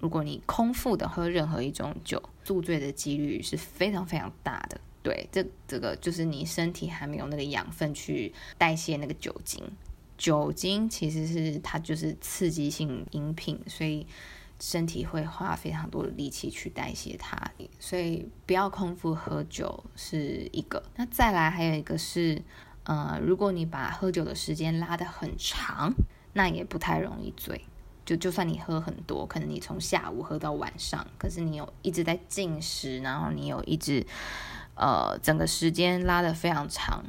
[0.00, 4.80] 如果你空腹的喝任何一种酒，宿醉的几率是非常非常大的。
[5.02, 9.62] 对，这这个就是你身体还没有那个养分去代谢那个酒精。
[10.18, 14.06] 酒精其实是它就是刺激性饮品，所以
[14.60, 20.82] 身体会花非常多的力气去代谢它，所以不要空腹喝酒是一个。
[20.96, 22.42] 那再来还有一个是，
[22.84, 25.90] 呃，如果你把喝酒的时间拉得很长，
[26.34, 27.62] 那也不太容易醉。
[28.10, 34.04] 就就算你喝很多，可能你从下午喝到晚上，可是你有一直在进食，然后你有一直
[34.74, 37.04] 呃整个时间拉得非常长，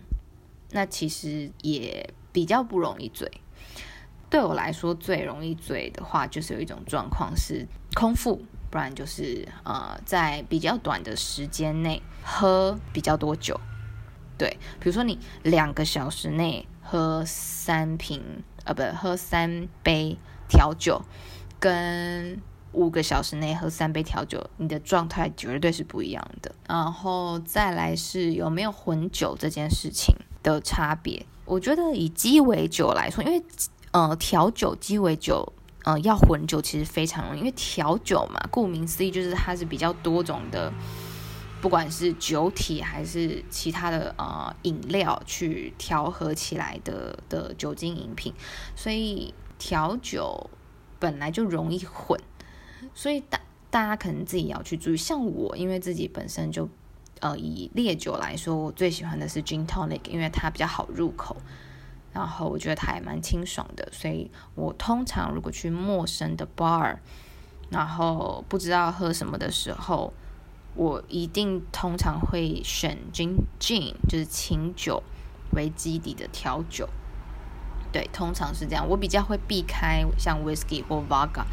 [0.71, 2.13] 那其实也。
[2.33, 3.29] 比较不容易醉，
[4.29, 13.59] 对我来说最容易醉的话，就是有一种状况是空腹，不然就是呃在比较短的时间内喝比较多酒。
[14.37, 21.01] 对，比如说你两个小时内喝三瓶，呃，不，喝三杯调酒，
[21.59, 22.39] 跟
[22.73, 26.53] 五个小时内喝三杯调酒，你的状态绝对是不一样的。
[26.67, 31.25] 然后再来是有没有混酒这件事情的差别。
[31.45, 33.43] 我觉得以鸡尾酒来说，因为
[33.91, 35.51] 呃调酒鸡尾酒
[35.83, 40.71] 呃要混酒其实非常容易，因为调酒嘛，顾名思义就是它是比较多种的，
[41.61, 48.33] 不管是酒体还是其他的呃饮料去调和起来的的酒精饮品，
[48.75, 50.49] 所以调酒
[50.99, 52.19] 本来就容易混，
[52.95, 54.97] 所以大大家可能自己要去注意。
[54.97, 56.67] 像我，因为自己本身就
[57.19, 61.37] 呃以烈酒来说，我最喜欢的是 Gin Tonic，因为它比较好入口，
[62.11, 63.87] 然后我觉得它也蛮清爽的。
[63.91, 66.97] 所以我通常如果去陌生的 bar，
[67.69, 70.11] 然后不知道喝什么的时候，
[70.75, 75.03] 我一定通常会选 Gin Gin，就是清酒
[75.53, 76.89] 为基底的调酒。
[77.91, 78.87] 对，通常是这样。
[78.87, 81.43] 我比较会避开像 whisky 或 vodka。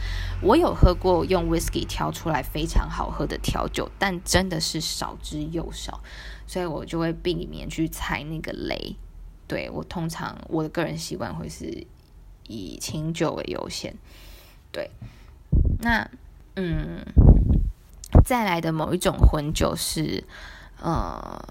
[0.40, 6.00] 我有喝过用 whisky 调出来非常好喝的调酒，但真的是少之又少，
[6.46, 8.94] 所以我就会避免去踩那个雷。
[9.48, 11.85] 对，我通常我的个人习惯会是
[12.46, 13.96] 以清酒为优先。
[14.70, 14.92] 对，
[15.81, 16.09] 那
[16.54, 17.04] 嗯，
[18.24, 20.24] 再来的某一种混酒是
[20.80, 21.42] 呃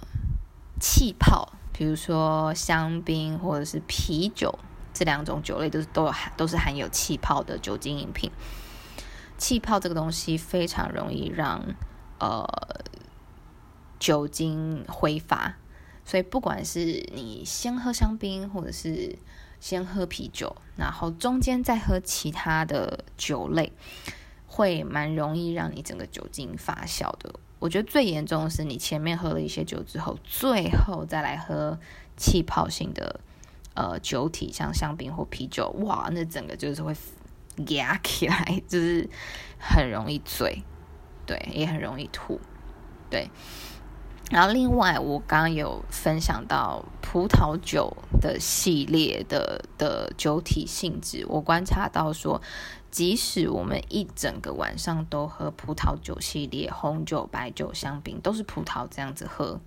[0.79, 4.57] 气泡，比如说香槟或者是啤酒。
[4.93, 8.31] 这两种酒类都是都有含都是含有气泡的酒精饮品。
[9.37, 11.63] 气泡这个东西非常容易让
[12.17, 12.43] 呃
[13.99, 15.53] 酒精挥发，
[16.03, 19.19] 所以不管是你先喝香槟，或者是
[19.59, 23.71] 先喝啤酒，然后中间再喝其他的酒类，
[24.57, 27.31] 会蛮容易让你整个酒精发酵的。
[27.59, 31.77] 我觉得最严重的是你前面喝了一些酒之后，最后再来喝
[32.15, 33.19] 气泡性的。
[33.75, 36.91] 呃，酒体像香槟或啤酒，哇，那整个就是会
[37.67, 39.07] 压起来， 就是
[39.59, 40.63] 很容易醉，
[41.27, 42.41] 对，也很容易吐，
[43.07, 43.29] 对。
[44.31, 52.41] 然后另外，我刚刚有分享到葡萄酒的系列的的酒体性质，我观察到说，
[52.91, 59.59] 即使我们一整个晚上都喝葡萄酒系列，红酒、白酒、香槟，都是葡萄这样子喝，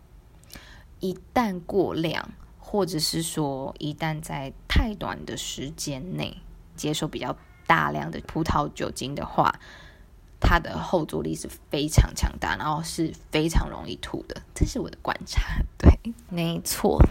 [1.01, 2.31] 一旦过量。
[2.63, 6.37] 或者是说，一旦在太短的时间内
[6.77, 9.59] 接受比较大量的葡萄酒精的话，
[10.39, 14.41] 它的后坐力是非常强大，然后是非常容易吐的。
[14.55, 15.41] 这是我的观察，
[15.77, 17.03] 对，没错。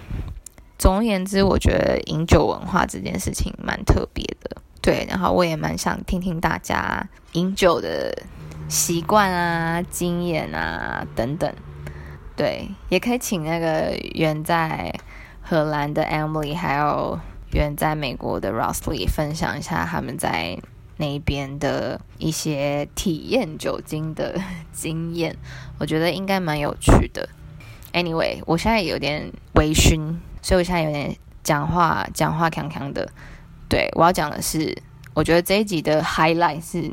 [0.77, 5.07] 总而言之，我觉得饮酒文化这件事情蛮特别的，对。
[5.09, 8.23] 然后我也蛮想听听大家饮酒的
[8.67, 11.53] 习惯啊、经验啊等等，
[12.35, 14.93] 对，也可以请那个远在。
[15.41, 17.19] 荷兰的 Emily 还有
[17.53, 20.59] 远在美国的 Rossley 分享一下他们在
[20.97, 24.39] 那边的一些体验酒精的
[24.71, 25.35] 经验，
[25.79, 27.27] 我觉得应该蛮有趣的。
[27.93, 33.09] Anyway，我现在有点微醺，所以我现在有点讲话讲话锵锵的。
[33.69, 34.75] 对，我要讲的是，
[35.13, 36.91] 我觉得这一集的 highlight 是，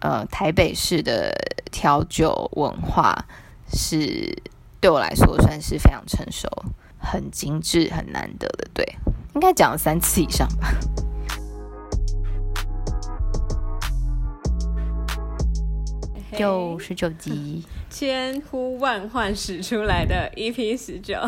[0.00, 1.32] 呃，台北市的
[1.70, 3.24] 调酒文化
[3.72, 4.36] 是
[4.80, 6.48] 对我来说算是非常成熟。
[7.02, 8.84] 很精致，很难得的，对，
[9.34, 10.70] 应该讲了三次以上吧。
[16.36, 21.18] 就十九集，千呼万唤始出来的 EP 十九，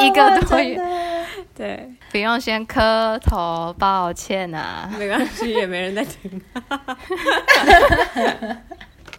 [0.00, 0.76] 一个多月，
[1.54, 6.42] 对，不用先磕头抱歉啊，没关系，也没人在听。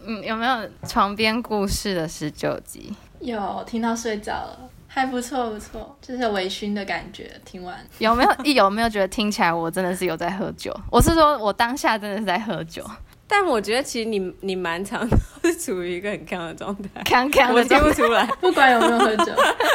[0.05, 2.93] 嗯，有没有床边故事的十九集？
[3.19, 7.31] 有听到睡着了，还不错不错，就是微醺的感觉。
[7.45, 8.29] 听完有没有？
[8.53, 10.75] 有没有觉得听起来我真的是有在喝酒？
[10.91, 12.85] 我是说我当下真的是在喝酒，
[13.31, 19.31] 但我觉得其实你你蛮常都是处于一个很康的状态，康康的，我听不出来， 不管有没有喝酒，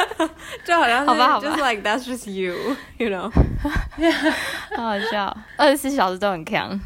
[0.65, 3.31] 就好像是好吧好吧，just like that's just you，you know，
[4.75, 6.77] 好好笑，二十四小时都很康，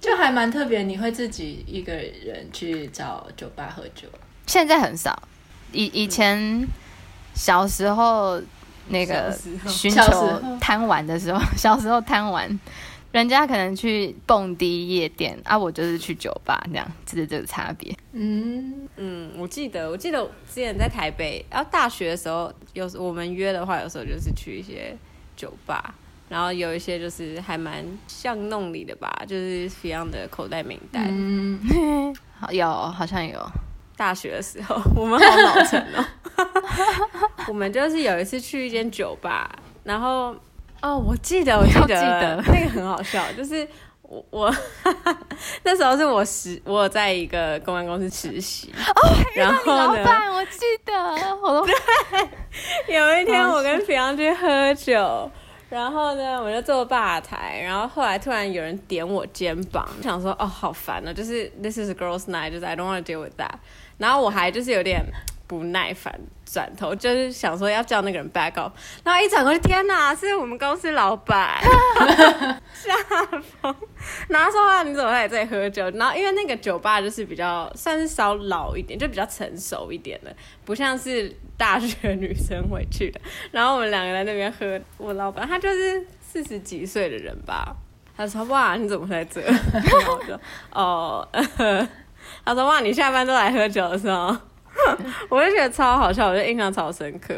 [0.00, 0.82] 就还蛮特别。
[0.82, 4.08] 你会自己一个人去找酒吧喝酒？
[4.46, 5.22] 现在很少，
[5.72, 6.66] 以以前
[7.34, 8.40] 小时候
[8.88, 9.30] 那个
[9.66, 12.48] 寻求贪玩的时候，小时候贪玩，
[13.14, 17.96] 人家可能去蹦迪夜店啊，我就是去酒吧，这样，这是这个差别。
[18.10, 24.96] 嗯嗯，我记得，我记得之前在台北，然后大学的时候，有时我们约的话，有时候就是去一些
[25.36, 25.94] 酒吧，
[26.28, 31.06] 然后有一些就是还蛮巷弄里的吧，就是 Beyond 的口袋名单。
[31.08, 33.40] 嗯，好有，好像有。
[33.96, 36.04] 大学的时候，我们好老成哦。
[37.46, 39.48] 我们就是有一次去一间酒吧，
[39.84, 40.34] 然后
[40.84, 43.66] 哦，我记得，我记得，记得 那个很好笑，就是
[44.02, 44.54] 我我
[45.64, 50.92] 那时候是我实我在一个公关公司实习哦，然后呢，我记得，
[51.42, 51.64] 我都
[52.86, 55.30] 对，有一天我跟平阳去喝酒。
[55.70, 63.54] 然后呢，我就坐吧台，然后后来突然有人点我肩膀，想说哦，好烦啊，就是 This is a girls' night，就是 I don't want to deal with that。
[63.98, 65.02] 然后我还就是有点
[65.48, 66.20] 不耐烦，
[66.54, 71.60] 转头，就是想说要叫那个人 back up，然后一转过去，天哪，是我们公司老板，
[72.72, 72.94] 吓
[73.60, 73.74] 疯。
[74.28, 75.90] 然后说话，你怎么在这里喝酒？
[75.90, 80.32] 然后因为那个酒吧就是比较算是稍老一点，就比较成熟一点的，
[80.64, 83.20] 不像是大学女生会去的。
[83.50, 87.74] 然后我们两个在那边喝，我老板他就是四十几岁的人吧。
[88.16, 90.38] 他说：“哇，你怎么在这？”然后我就
[90.70, 91.28] 哦，
[92.44, 94.36] 他说：“哇，你下班都来喝酒的时候。”
[95.28, 97.34] 我就觉得超好笑，我就印象超深刻。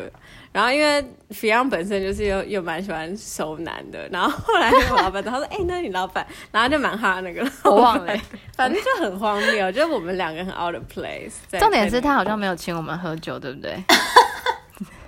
[0.52, 8.16] 然后因为 Fion 本身就是又又蛮喜欢熟男的，然后后来我老板他说：“哎、欸，那你老板？”然后就蛮哈那个，我忘了，
[8.56, 11.34] 反正就很荒谬，就是我们两个很 out of place。
[11.58, 13.72] 重点是他好像没有请我们喝酒，对不对？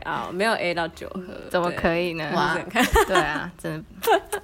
[0.05, 2.31] 啊、 哦，没有 A 到酒喝，怎么可以呢？
[2.35, 2.55] 哇，
[3.07, 3.73] 对啊，真
[4.03, 4.43] 的。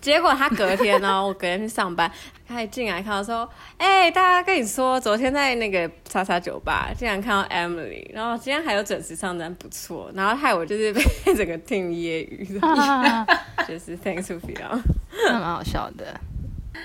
[0.00, 2.10] 结果他隔天呢， 我隔天去上班，
[2.48, 10.10] 他一进来看到说：“哎、欸，大家跟你说，昨天在那个叉叉酒吧，竟然看到 Emily，然后今天还有准时上单，不错。
[10.14, 11.02] 然后害我就是被
[11.36, 12.26] 整个听揶
[12.60, 13.26] 揄，
[13.68, 14.80] 就是 Thanks to Fion，
[15.26, 16.18] 那蛮好笑的。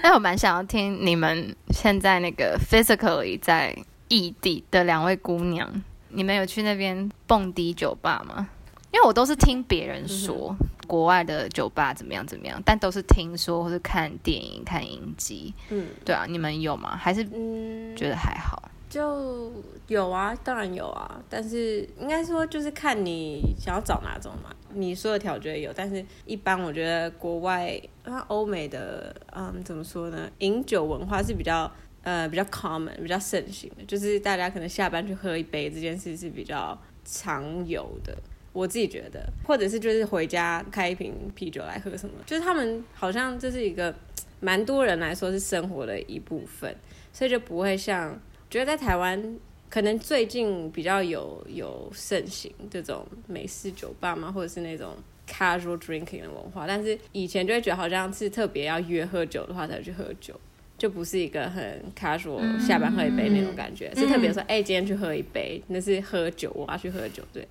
[0.02, 3.74] 但我蛮想要听你们现在那个 physically 在
[4.10, 5.70] 异地的两位姑娘，
[6.10, 8.50] 你们有去那边蹦迪酒吧吗？
[8.96, 10.56] 因为我都是听别人说。
[10.60, 12.24] 嗯”国外的酒吧怎么样？
[12.28, 12.62] 怎么样？
[12.64, 15.52] 但都是听说或是看电影、看影集。
[15.72, 16.96] 嗯，对啊，你们有吗？
[16.96, 17.24] 还是
[17.96, 18.62] 觉得还好？
[18.64, 19.52] 嗯，就
[19.88, 21.20] 有啊，当然有啊。
[21.28, 24.56] 但是应该说就是看你想要找哪种嘛。
[24.76, 30.30] 你说的条件有，但是一般我觉得国外啊，欧美的嗯，怎么说呢？
[30.38, 31.70] 饮酒文化是比较
[32.04, 38.16] 呃比较 common、比较盛行的，就是大家可能下班去喝一杯这件事是比较常有的。
[38.56, 43.94] 我自己觉得，或者是就是回家开一瓶啤酒来喝什么，就是他们好像这是一个
[44.40, 46.74] 蛮多人来说是生活的一部分，
[47.12, 48.18] 所以就不会像
[48.50, 49.38] 觉得在台湾
[49.70, 54.96] 可能最近比较有有盛行这种美式酒吧嘛，或者是那种
[55.30, 60.34] casual drinking 的文化，但是以前就会觉得好像是特别要约喝酒的话才去喝酒，
[60.78, 67.46] 就不是一个很 casual 下班喝一杯那种感觉，嗯、是特别说哎、欸、今天去喝一杯，那是喝酒，我要去喝酒，对。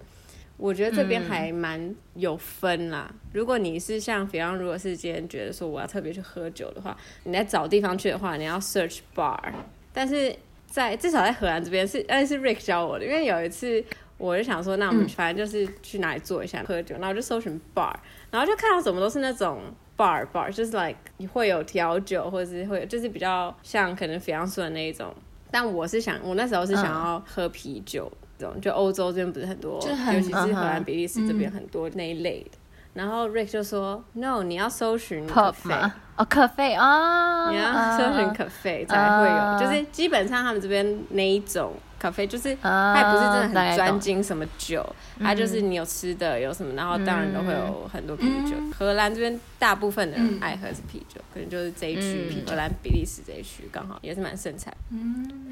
[0.57, 3.09] 我觉得这边还蛮有分啦。
[3.11, 9.39] 嗯、如果你是像比方，如果是今天觉得说我要特别去喝酒的话，你在找地方去的话，你要 search bar。
[9.93, 10.35] 但是
[10.67, 13.05] 在至少在荷兰这边是，但，是 Rick 教我的。
[13.05, 13.85] 因为有一次
[14.17, 17.93] 我就想说，那我们反正就是去哪里坐一下喝酒，然后我就搜寻 bar，
[18.31, 19.61] 然后就看到怎么都是那种
[19.97, 25.13] bar bar，就是 like 你会有调酒，或者是会有就是比较像可能比方说的那一种。
[25.51, 28.11] 但我是想，我那时候是想要喝啤酒。
[28.39, 32.51] 种就欧洲这边不是很多，很尤其是荷兰、比利时这边很多那一类的。
[32.53, 32.59] 嗯、
[32.95, 35.75] 然后 Rick 就说：“No，你要搜寻可啡
[36.17, 41.73] 哦，可啡啊，你要搜寻可啡才会有，啊、就是基本上他们这边那一种。”
[42.05, 44.85] 咖啡就是它也不是真的很专精什么酒，
[45.21, 48.55] 它就是你有吃的有什么，然后当然都会有很多啤酒。
[48.77, 54.71] 荷兰这边大部分的人爱喝是啤酒，可能就是这一区荷兰比利时这一区刚好也是蛮盛产。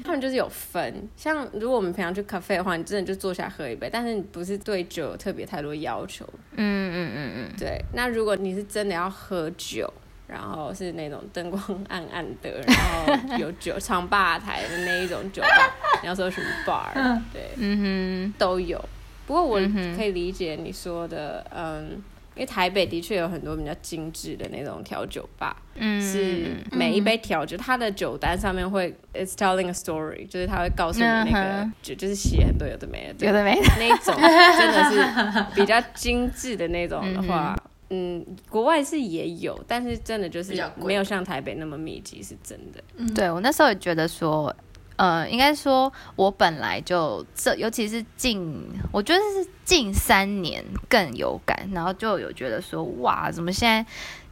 [0.03, 6.23] 他们就是有分，像如果我们平常去咖啡的话，你真的就坐下喝一杯，但是你不是对酒有特别太多要求。
[6.51, 7.83] 嗯嗯嗯嗯，对。
[7.93, 9.91] 那如果你是真的要喝酒。
[10.27, 18.83] 然后是那种灯光暗暗的，然后有酒唱吧台的那一种酒吧，你要说什么 bar，对，嗯哼，都有。
[19.27, 19.59] 不过我
[19.95, 21.91] 可以理解你说的，嗯，
[22.35, 33.67] 因为台北的确有很多比较精致的那种调酒吧，嗯，是每一杯调酒，它的酒单上面会 it's telling a story，就是它会告诉你那个就就是写很多有的没的，有的没的。
[33.77, 37.55] 那一种，真的是比较精致的那种的话。
[37.95, 42.83] 嗯，国外是也有，但是真的就是没有像台北那么密集，是真的。
[42.97, 44.51] 嗯，对，我那时候也觉得说，
[44.95, 53.85] 呃，应该说我本来就这，尤其是近，我觉得是近三年更有感，然后就有觉得说，哇，怎么现在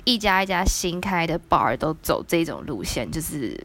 [0.06, 3.56] 一家一家新开的 bar 都走这种路线，就是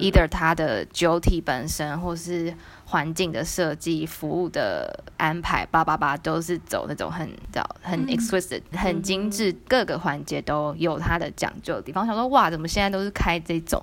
[0.00, 2.52] either 它的酒体本身，或是。
[2.84, 12.06] 环境的设计、服务的安排，八八八都是走那种很叫很 exquisite、嗯、很精致，嗯、各个环节都有它的讲究的地方。
[12.06, 13.82] 想说哇，怎么现在都是开这种？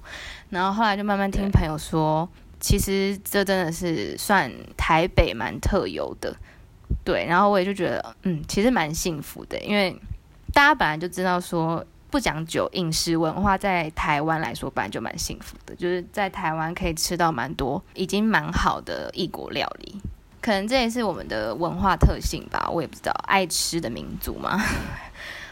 [0.49, 2.29] 然后后来就慢慢听朋友说，
[2.59, 6.35] 其实这真的是算台北蛮特有的。
[7.03, 9.95] 对，然后我也就觉得，嗯，其实蛮幸福的，因为
[10.53, 11.85] 大家本来就知道说。
[12.12, 15.74] 不讲究饮食文化，在台湾来说，本来就蛮幸福的。
[15.76, 19.99] 就是在台湾可以吃到蛮多，已经蛮好的异国料理。
[20.41, 23.12] 可能这也是我们的文化特性吧，我也不知道。
[23.28, 24.59] 爱吃的民族嘛，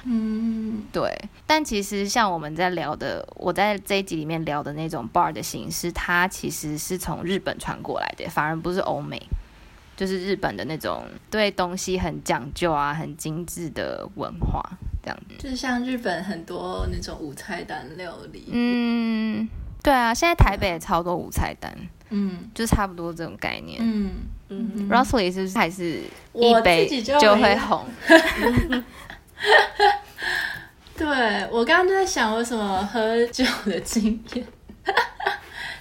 [0.04, 1.16] 嗯， 对。
[1.48, 9.22] 但其实像我们在聊的，我在这一集里面聊的那种 bar 的形式，它其实是从日本传过来的，反而不是欧美。
[9.96, 14.64] 就是日本的那种对东西很讲究啊，很精致的文化
[15.04, 15.36] 这样子。
[15.38, 18.46] 就是像日本很多那种无菜单料理。
[18.52, 19.48] 嗯，
[19.84, 21.76] 对啊，现在台北也超多无菜单。
[22.12, 23.80] 嗯，就差不多这种概念。
[23.82, 24.12] 嗯
[24.50, 26.02] 嗯 Rosely 是不是还是
[26.34, 27.86] 一杯就会红？
[30.98, 34.46] 对，我刚刚就在想，我什么喝酒的经验？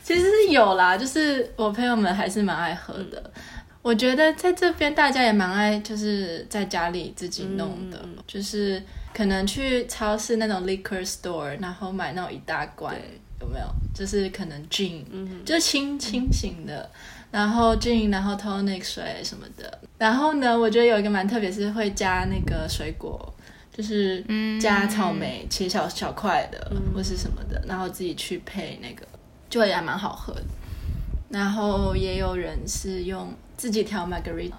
[0.03, 3.19] 其实是有啦，就是我朋友们还是蛮爱喝的。
[3.35, 3.43] 嗯、
[3.81, 8.83] 我觉得在这边大家也蛮爱，就是在家里自己弄的，嗯、就是
[9.19, 12.95] 可能去超市那种 liquor store，然后买那种一大罐，
[13.41, 13.67] 有没有？
[13.93, 17.01] 就是可能 gin，、嗯、就是清清醒的，嗯、
[17.33, 19.77] 然后 gin，然后 tonic 水什么的。
[19.99, 23.35] 然后呢，我觉得有一个蛮特别，是会加那个水果。
[23.73, 24.25] 就是
[24.61, 29.05] 加草莓切小小块的，嗯、或是什么的，然后自己去配那个，
[29.51, 30.45] 就也还蛮好喝的。
[31.29, 34.53] 然后也有人是用自己调 Margarita。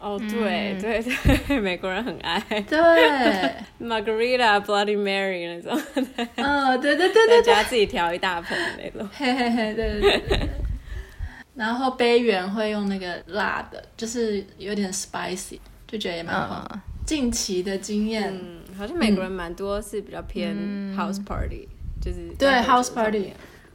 [0.00, 1.02] 哦，对、嗯、对
[1.46, 2.40] 对， 美国人很爱。
[2.62, 2.78] 对，
[3.80, 5.80] Margarita、Bloody Mary 那种。
[6.36, 9.08] 嗯，对对对对，加自己调一大盆那种。
[9.12, 10.48] 嘿嘿嘿，对对对。
[11.54, 16.66] 然后杯缘会用那个辣的，就是有点 spicy，就觉得也蛮好。
[16.72, 20.54] 嗯近期的经验，嗯，好像美国人蛮多是比较偏
[20.96, 23.32] house party，、嗯、就是对 house party，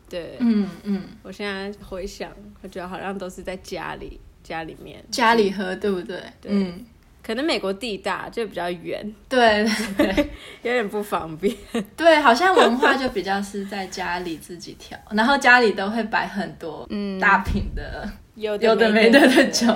[0.09, 1.01] 对，嗯嗯。
[1.21, 5.03] 我现在回想，我觉得好像都是在家里家里面。
[5.09, 6.17] 家里喝，对不对？
[6.39, 6.85] 对，嗯，
[7.23, 9.65] 可能美国地大就比较远，对
[9.97, 10.29] 对，对
[10.61, 11.53] 有点不方便。
[11.97, 17.19] 对，好像文化就比较是在家里自己调， 然后家里都会摆很多嗯。
[17.19, 19.45] 大瓶的有有的没的的。
[19.47, 19.67] 酒，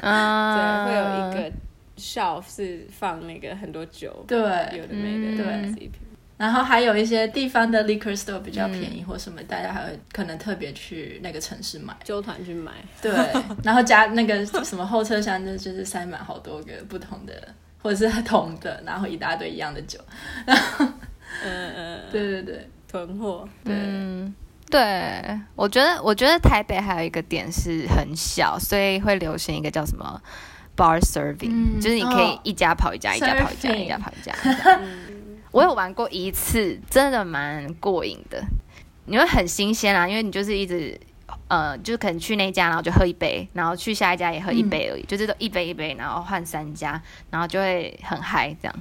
[0.00, 1.52] 啊，对，会有一个。
[1.98, 5.90] shelf 是放那个很多酒，对，有的没的，对。
[6.38, 12.70] 然后还有一些地方的 liquor store 比较便宜，或什么，大家还会可能特别去那个城市买，揪团去买。
[13.02, 13.12] 对，
[13.64, 17.34] 然后加那个什么后车厢，就就是塞满好多个不同的，
[17.82, 19.98] 或者是同的，然后一大堆一样的酒。
[20.46, 20.86] 然后，
[21.44, 23.48] 嗯嗯， 对对对，囤货。
[23.64, 23.74] 对，
[24.70, 30.22] 对，我觉得我觉得台北还有一个点是很小，所以会流行一个叫什么
[30.76, 34.32] ？Bar serving，、嗯、就是你可以一家跑一家，哦、一家跑一家一家跑一家。
[35.50, 38.42] 我有玩过一次，真的蛮过瘾的。
[39.06, 40.98] 你会很新鲜啊，因为你就是一直
[41.48, 48.74] 呃，就是可能去那家，然后就喝一杯，然后去下一家也喝一杯而已，嗯、就是一杯一杯，然后换三家，然后就会很嗨，这样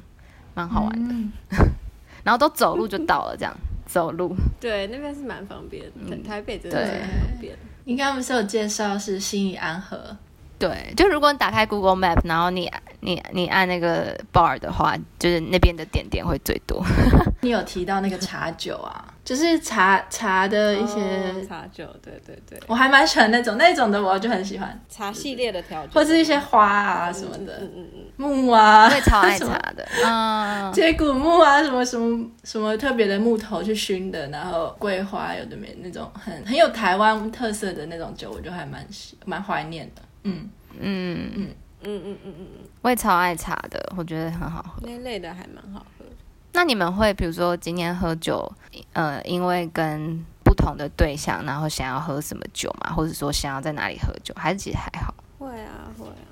[0.53, 1.13] 蛮好玩的。
[1.13, 1.31] 嗯、
[2.25, 3.55] 然后都走路就到了，这样
[3.85, 4.35] 走路。
[4.59, 7.57] 对，那边是蛮方便的，嗯、台北真的是很方便。
[7.85, 10.17] 你刚刚不是有介绍是新义安和？
[10.59, 16.83] 对，就如果你打开 Google Map，然后你你你按那个 bar 的话，就是那边的点点会最多。
[17.41, 20.99] 你有提到那个茶酒啊，就是茶茶的一些、
[21.35, 24.79] oh, 茶酒，对对对，我还蛮喜欢那种那种的，我就很喜欢。
[24.89, 40.01] 茶系列的调酒，或是一些花啊什么的，嗯嗯嗯，木啊，会超爱 茶的，嗯， 接骨木啊，什么什么什么特别的木头去熏的，然后桂花有的没那种很很有台湾特色的那种酒，我就还蛮喜蛮怀念的。
[40.27, 40.49] 嗯
[40.79, 41.47] 嗯嗯
[41.83, 42.47] 嗯嗯嗯嗯，
[42.81, 44.81] 我也超爱茶的，我觉得很好喝。
[44.83, 46.05] 那类的还蛮好喝。
[46.53, 48.51] 那你们会比如说今天喝酒，
[48.93, 55.13] 呃，因为跟不同的对象，然后想要喝什么酒嘛，或者说想要在哪里喝酒，还是其实还好？
[55.37, 56.25] 会啊会啊，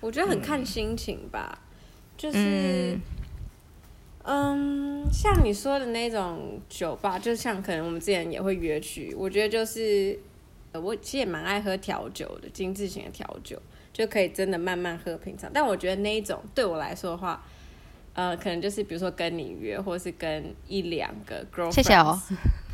[0.00, 1.58] 我觉得很看心情吧。
[2.16, 2.98] 就是，
[4.24, 10.18] 嗯，像你说的那种酒吧，就像可能我们之前也会约去，我觉得就是。
[10.72, 13.60] 我其实也蛮爱喝调酒的，精致型的调酒，
[13.92, 15.50] 就可以真的慢慢喝品尝。
[15.52, 17.44] 但我觉得那一种对我来说的话，
[18.14, 22.20] 呃，可能就是比如说跟你约，或是跟一两个 girlfriend，谢谢哦，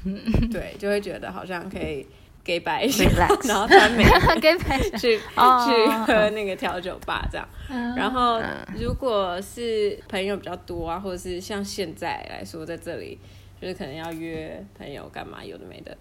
[0.52, 2.06] 对，就会觉得好像可以
[2.44, 3.04] 给白一些，
[3.48, 3.98] 然后他们
[4.40, 5.22] 给白去去
[6.06, 7.48] 喝那个调酒吧这样。
[7.96, 8.40] 然后
[8.78, 13.18] 如果是朋友比较多啊，或者是像现在来说在这里，
[13.60, 15.96] 就是可能要约朋友干嘛，有的没的。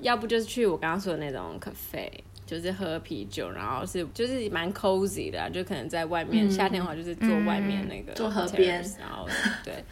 [0.00, 2.10] 要不就是去我刚刚说的那种 cafe，
[2.46, 9.28] 就是喝啤酒，然后是就是蛮 cozy 的，就可能在外面，嗯、夏天的话就是坐外面那个坐河边，然后
[9.64, 9.84] 对。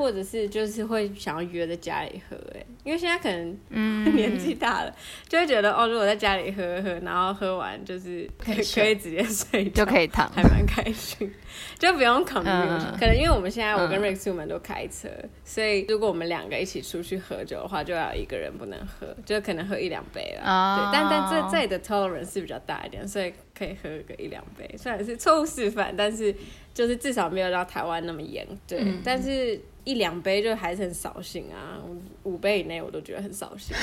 [0.00, 3.54] 或者是就是会想要约在家里喝，哎，因为现在可能
[4.16, 4.94] 年纪大了，嗯、
[5.28, 11.30] 就会觉得哦，如果在家里喝喝，然后喝完就是可以，可以直接睡就可以躺，还蛮开心，
[11.78, 12.44] 就不用 commute。
[12.46, 20.50] 嗯、可能因为我们现在我跟 Rex 我们都开车，嗯、所以如果我们两个一起出去喝酒的话，就要一个人不能喝，就可能喝一两杯了。
[20.50, 26.34] 哦、对，但但这这里的 tolerance 是比较大一点，所以可以喝个一两杯，虽然是错误示范，但是
[26.72, 28.46] 就是至少没有到台湾那么严。
[28.66, 29.60] 对，嗯、但是。
[29.82, 31.80] 一两杯就还是很扫兴啊，
[32.24, 33.74] 五杯以内我都觉得很扫兴。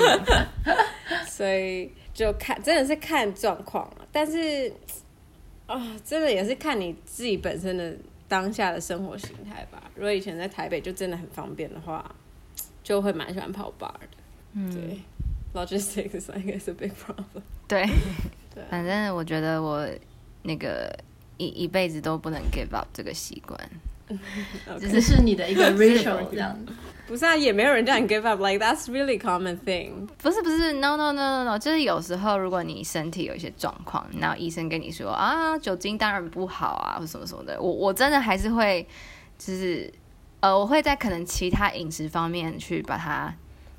[1.28, 4.72] 所以就看真的是看状况了，但是
[5.66, 7.94] 啊、哦，真的也是看你自己本身的
[8.26, 9.82] 当下的生活形态吧。
[9.94, 12.02] 如果以前在台北就真的很方便的话，
[12.82, 14.16] 就会蛮喜欢跑 bar 的。
[14.54, 14.98] 嗯，对
[15.52, 17.42] ，logistics is like a big problem。
[17.68, 17.86] 对，
[18.54, 19.86] 对，反正我觉得我
[20.42, 20.94] 那个
[21.36, 23.58] 一一辈子都不能 give up 这个习惯。
[24.80, 26.72] 只是是你的一个 ritual 这样子，
[27.06, 30.04] 不是啊，也没有人叫你 give up，like that's really common thing。
[30.18, 38.84] 不是不是，no no no no no，就是有时候如果你身体有一些状况，然后医生跟你说啊，酒精当然不好啊，或什么什么的，我我真的还是会，
[39.38, 39.88] 就是
[40.40, 43.32] 呃，我会在可能其他饮食方面去把它，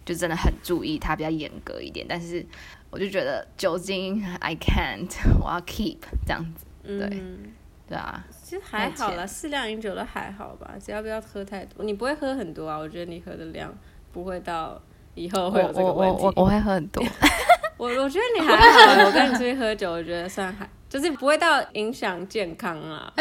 [0.05, 2.45] 就真的很注意它比较严格一点，但是
[2.91, 5.09] 我就觉得酒精 I can't，
[5.41, 7.07] 我要 keep 这样子，对。
[7.11, 7.53] 嗯
[7.89, 11.83] 对啊，其实还好啦，适量饮酒都还好吧，只要不要喝太多。
[11.83, 12.77] 你不会喝很多啊？
[12.77, 13.69] 我觉得你喝的量
[14.13, 14.81] 不会到
[15.13, 16.23] 以后会有这个问题。
[16.23, 17.03] 我我，我会喝很多。
[17.75, 23.11] 我我觉得你还好，我跟你出去喝酒，我觉得算还就是不会到影响健康啊。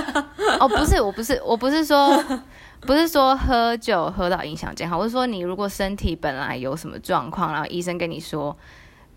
[0.60, 2.22] 哦，不是，我不是，我不是说
[2.82, 8.54] 不是说喝酒喝到影响健康，我是说你如果身体本来有什么状况，然后医生跟你说。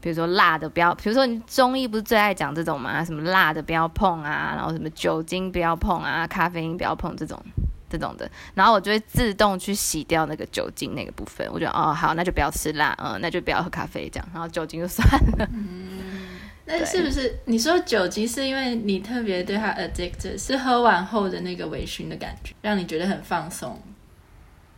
[0.03, 3.05] 比如说辣的不要，比如说你中医不是最爱讲这种吗？
[3.05, 7.41] 什么辣的不要碰啊，然后什么酒精不要碰啊，咖啡因不要碰这种
[7.89, 11.47] 这种的，然后我就会自动去洗掉那个酒精那个部分。
[11.53, 15.47] 我觉得哦好，那就不要吃辣，嗯，那就不要喝咖啡这样，然后酒精就算了。
[15.53, 16.27] 嗯，
[16.65, 23.81] 那是不是你说酒精是因为你特别对它 addicted，是喝完后的那个微醺的感觉，让你觉得很放松？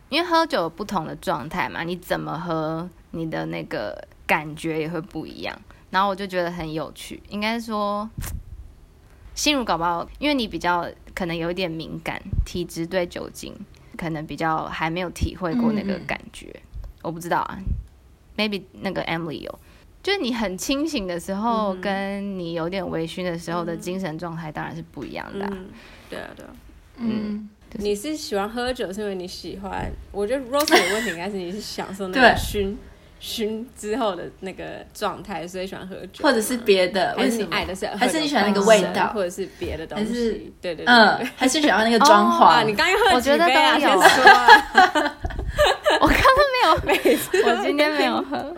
[0.09, 4.07] 因为喝酒有不同的状态嘛，你怎么喝，你的那个。
[4.25, 5.59] 感觉也会不一样，
[5.89, 7.21] 然后我就觉得很有趣。
[7.29, 8.09] 应该说，
[9.33, 13.53] 心如搞不好，因为你比较可能有一点敏感，体质对酒精
[13.97, 16.47] 可能比较还没有体会过那个感觉。
[16.47, 17.57] 嗯嗯，我不知道啊
[18.37, 19.59] ，maybe 那个 Emily 有，
[20.01, 25.51] 就是你很清醒的时候，跟你有点微醺的时候的精神状态当然是不一样的啊。
[25.51, 25.67] 嗯，
[26.09, 26.51] 对啊，对啊，
[26.97, 27.49] 嗯。
[27.77, 29.91] 你是喜欢喝酒，是因为你喜欢？
[30.13, 32.73] 我觉得 Rose 的问题应该是你是享受那个醺。
[33.19, 34.63] 熏之后的那个
[34.93, 40.53] 状态，所以喜欢喝酒，或者是别的，还是你爱的是，还是你喜欢那个味道，或者是别的东西？
[40.61, 42.63] 对对对，嗯，还是喜欢那个装潢？
[42.65, 43.75] 你刚刚喝几杯啊？
[43.75, 43.89] 我觉得都有。
[46.01, 47.15] 我刚刚没有，
[47.47, 48.55] 我今天没有喝，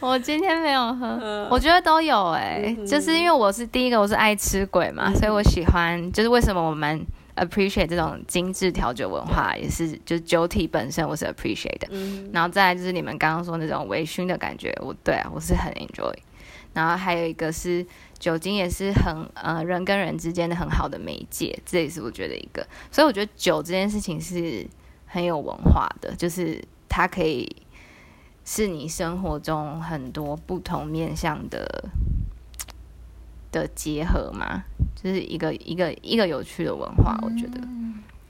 [0.00, 7.06] 我今天没有喝，我觉得都有哎，就是因为我是第一个，我是爱吃鬼嘛，所以我喜欢，就是为什么我们。
[7.36, 16.12] Appreciate 这种精致调酒文化也是，就是酒体本身我是 appreciate 的，嗯、然后再来就是你们刚刚说那种微醺的感觉，我对啊，我是很 enjoy。
[16.72, 17.84] 然后还有一个是
[18.18, 22.66] 酒精也是很呃人跟人之间的很好的媒介，这也是我觉得一个。
[22.90, 24.66] 所以我觉得酒这件事情是
[25.06, 27.50] 很有文化的，就是它可以
[28.44, 31.88] 是你生活中很多不同面向的。
[33.60, 34.62] 的结合嘛，
[34.94, 37.60] 就是一个一个一个有趣的文化，我觉得，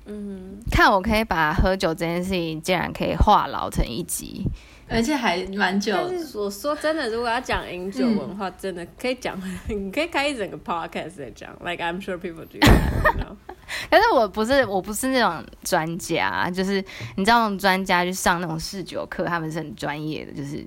[0.07, 4.45] 嗯，看我可以把喝酒这件事情竟然可以话痨成一集，
[4.89, 5.93] 而且还蛮久。
[5.95, 13.37] 但是我说真的，如果要讲饮酒文化，真的可以讲， 你可以开一整个 podcast 来讲，like I'm sure people do that, you know?
[13.91, 16.85] 但是我不是我不是那种专家，就是
[17.17, 20.65] 你知道那种专家去上那种试酒课，他们是很专业的，就是。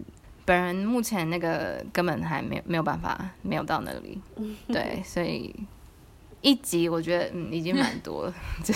[0.49, 4.19] 本人目前那个根本还没有没有办法，没有到那里，
[4.67, 5.55] 对，所以
[6.41, 8.33] 一集我觉得嗯已经蛮多了，
[8.65, 8.73] 就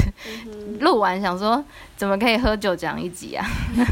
[0.79, 1.65] 录完想说
[1.97, 3.43] 怎么可以喝酒讲一集啊？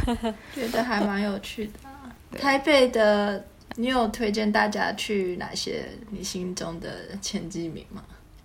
[0.54, 2.38] 觉得还蛮有趣的。
[2.38, 3.44] 台北的，
[3.78, 6.88] 你有推荐大家去哪些你心中的
[7.20, 8.04] 前几名吗？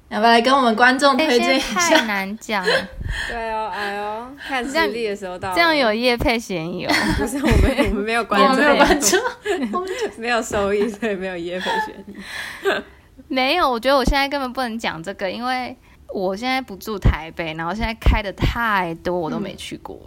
[0.09, 1.81] 要不要来跟我们观众推荐一下？
[1.81, 2.65] 太难讲。
[3.29, 6.93] 对哦，哎呦，看实力的时候到这样有业配嫌疑哦。
[7.19, 9.21] 不是我们，我们没有观众， 没有观众，
[9.73, 12.15] 我 们没有收益，所以没有业配嫌疑。
[13.29, 15.77] 没有，我觉得我现在根本不能讲这个，因为
[16.09, 19.99] 我现在不住台北，然后现在开的太多，我都没去过。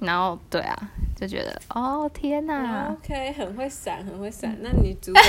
[0.00, 0.74] 嗯、然后对啊，
[1.14, 4.56] 就觉得哦天哪，OK，很会闪，很会闪。
[4.62, 5.20] 那你竹北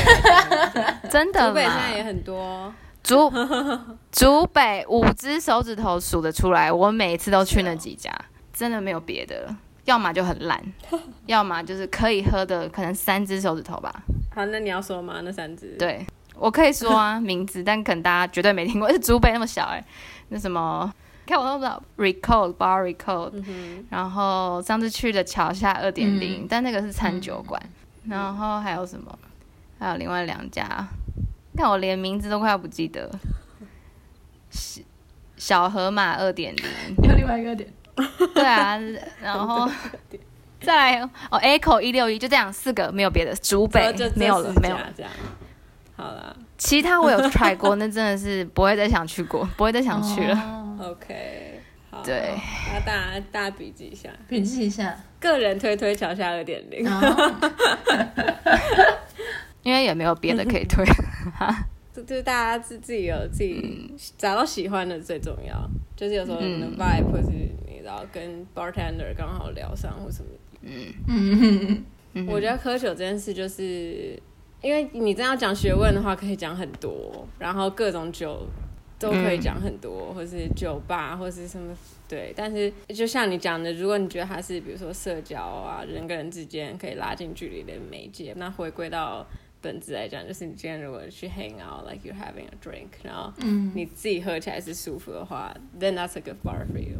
[1.09, 1.49] 真的吗？
[1.49, 2.73] 竹北现在也很多。
[3.07, 3.31] 竹
[4.11, 8.11] 竹北五只手指头数得出来，我每次都去那几家，
[8.51, 10.61] 真的没有别的了，要么就很烂，
[11.25, 14.03] 要么就是可以喝的，可能三只手指头吧。
[14.35, 15.21] 好，那你要说吗？
[15.23, 15.77] 那三只？
[15.79, 16.05] 对，
[16.35, 19.85] 我可以说啊， 名字，但可能大家绝对没听过，是竹北那么小哎、欸，
[20.27, 20.93] 那什么，
[21.25, 27.61] 看我都不知道，Recode Bar Recode，、嗯、然后上次去的桥下二点零，但那个是餐酒馆，
[28.03, 29.17] 嗯、然后还有什么？
[29.79, 30.85] 还有另外两家。
[31.57, 33.09] 看我连名字都快要不记得，
[35.35, 36.65] 小河马二点零，
[37.03, 37.67] 有另外一个点，
[38.33, 38.79] 对啊，
[39.21, 39.69] 然后
[40.61, 41.09] 再来哦
[41.41, 45.11] ，Echo 一六一就这样四个，没有别的，竹北没有了，没有了，这样。
[45.95, 50.35] 好了，其他我有 try 过，那真的是不会再想去过，不会再想去了。
[50.79, 52.35] Oh, OK，好，对，
[52.71, 56.85] 那大家大家笔记一下，笔记一下，个人推推桥下二点零，
[59.67, 60.85] 因为也没有别的可以推。
[61.93, 67.31] 就是大家自自己有自己找到喜欢的最重要，就是有时候你的 vibe 或是
[67.67, 70.29] 你知道跟 bartender 刚好聊上或什么，
[70.61, 70.93] 嗯。
[71.09, 74.17] 嗯嗯，我觉得喝酒这件事就是，
[74.61, 78.47] 因为你真要讲学问的话，可以讲很多，然后各种酒
[78.97, 81.75] 都可以讲很多，或是酒吧或是什么，
[82.07, 89.25] 对，但是就像你讲的，如果你觉得它是比如说社交啊，人跟人之间可以拉近距离的媒介，那回归到。
[89.61, 93.33] 本质来讲，就是你今天如果去 hang out，like you're having a drink，然后
[93.73, 96.97] 你自己喝起来是舒服的话、嗯、，then that's a good bar for you。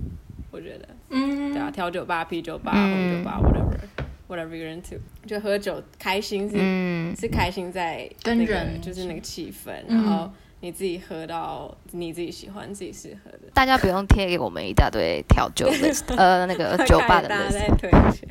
[0.49, 4.97] 我觉得，嗯，对啊，调酒吧、啤酒吧、红、嗯、酒吧，whatever，whatever you're into，
[5.27, 10.31] 就喝酒开心是、嗯、是开心在、那个、就是那个气氛、嗯，然后
[10.61, 13.39] 你自己喝到你自己喜欢、自己适合的。
[13.53, 17.77] 大家不用贴给我们一大堆调酒的， 呃，那个酒吧的 list，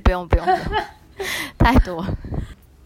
[0.03, 0.85] 不用不用，不用。
[1.59, 2.05] 太多。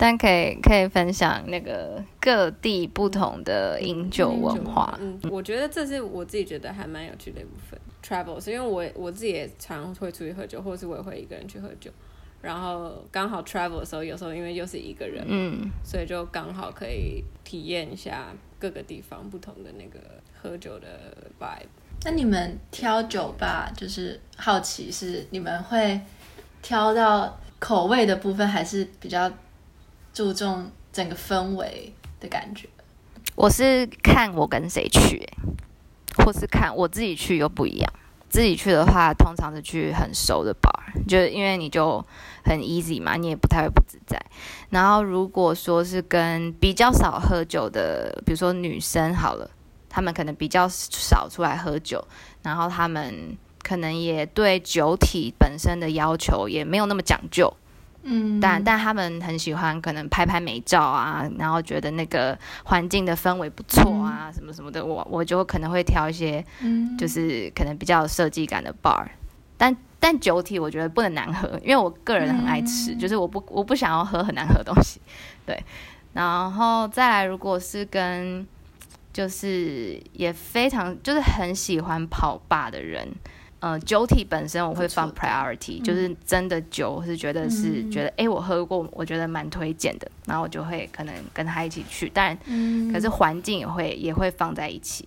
[0.03, 4.99] 但可以可以分享那个各地不同的饮酒文化。
[4.99, 7.79] 嗯，我觉得这是我自己觉得还蛮有趣的一部分。
[8.03, 11.91] Travel 是因为我我自己也常会出去喝酒，或者是我也会一个人去喝酒。
[12.41, 18.29] 然后刚好 Travel 的时候，有时候因为又是一个人，嗯，所以就刚好可以体验一下
[18.59, 20.01] 各个地方不同的那个
[20.41, 20.89] 喝酒的
[21.39, 21.69] vibe。
[22.07, 26.01] 那你们挑酒吧，就是好奇是你们会
[26.63, 29.31] 挑到口味的部分，还是比较？
[30.21, 32.69] 注重整个氛围的感觉，
[33.37, 35.27] 我是看我跟谁去，
[36.19, 37.91] 或是看我自己去又不一样。
[38.29, 42.05] 自己去的话，通常是去很熟的 bar，就因为你就
[42.45, 44.23] 很 easy 嘛，你也不太会不自在。
[44.69, 49.51] 然后如果说是跟比较少喝酒的，比如说女生好了，
[49.89, 52.07] 她们可能比较少出来喝酒，
[52.43, 57.51] 然后她们可能也对酒体本身的要求也没有那么讲究。
[58.03, 69.07] 嗯，但但他们很喜欢，可能拍拍美照啊，然后觉得那个环境的氛围不错啊，嗯、什么什么的，我我就可能会挑一些，嗯，就是可能比较有设计感的 bar，
[69.59, 74.99] 但但酒体我觉得不能难喝，因为我个人很爱吃，嗯、就是我不我不想要喝很难喝的东西，
[75.45, 75.63] 对，
[76.15, 78.47] 然后再来如果是跟
[79.13, 83.07] 就是也非常就是很喜欢跑吧的人。
[83.61, 92.35] 呃，酒体本身我会放 priority，就是真的酒，我是觉得是觉得，哎、我喝过，我觉得蛮推荐的，然后我就会可能跟他一起去，但
[92.91, 95.07] 可是环境也会也会放在一起，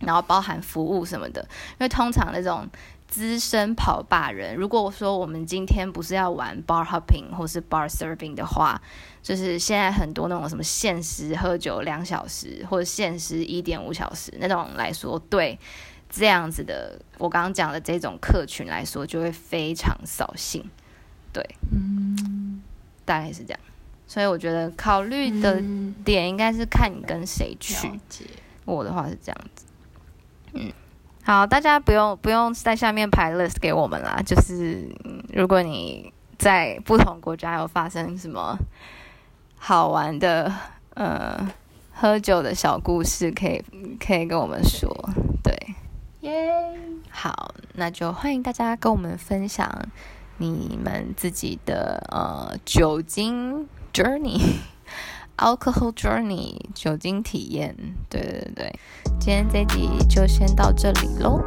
[0.00, 2.68] 然后包含服务什么的，因为通常那种
[3.06, 8.78] 资深跑吧人，如果说我们今天不是要玩 bar hopping 或是 bar serving 的话，
[9.22, 15.58] 就是现在很多那种什么限时喝酒两小时或者限时一点五小时那种来说，对。
[16.10, 20.64] 这样子的，我刚刚讲的这种客群来说，就会非常扫兴，
[21.32, 22.62] 对，嗯，
[23.04, 23.60] 大概是这样。
[24.06, 25.62] 所以我觉得考虑的
[26.02, 28.00] 点应该是看你跟谁去。
[28.64, 29.66] 我的话是这样子，
[30.54, 30.72] 嗯，
[31.22, 34.22] 好，大家不用不用在下面排 list 给我们啦。
[34.24, 34.88] 就是
[35.30, 38.56] 如果你在不同国家有发生什么
[39.58, 40.50] 好玩的
[40.94, 41.50] 呃
[41.92, 43.62] 喝酒的小故事，可以
[44.00, 44.88] 可以跟我们说，
[45.42, 45.54] 对。
[46.28, 46.78] 耶、
[47.10, 49.66] 好，那就欢迎大家跟我们分享
[50.36, 57.74] 你们自己的呃酒精 journey，alcohol journey 酒精体验，
[58.10, 58.78] 对对对，
[59.18, 61.40] 今天这集就先到这里喽。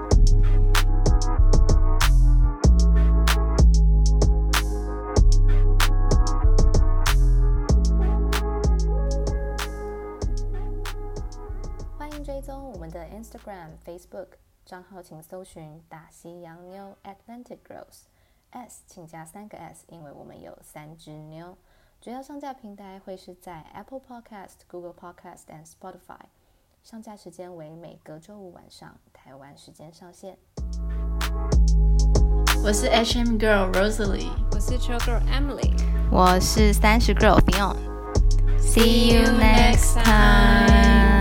[12.00, 14.51] 欢迎追踪我们的 Instagram、Facebook。
[14.72, 21.58] 账号请搜寻大西洋妞 Atlantic Girls，S 请加三个 S，因为我们有三只妞。
[22.00, 26.22] 主要上架平台会是在 Apple Podcast、Google Podcast and Spotify。
[26.86, 30.38] 上架时间为每隔周五晚上台湾时间上线。
[32.64, 35.74] 我是 HM Girl Rosalie，我是 Chill Girl Emily，
[36.10, 37.76] 我是三十 Girl Fion。
[38.58, 41.21] See you next time.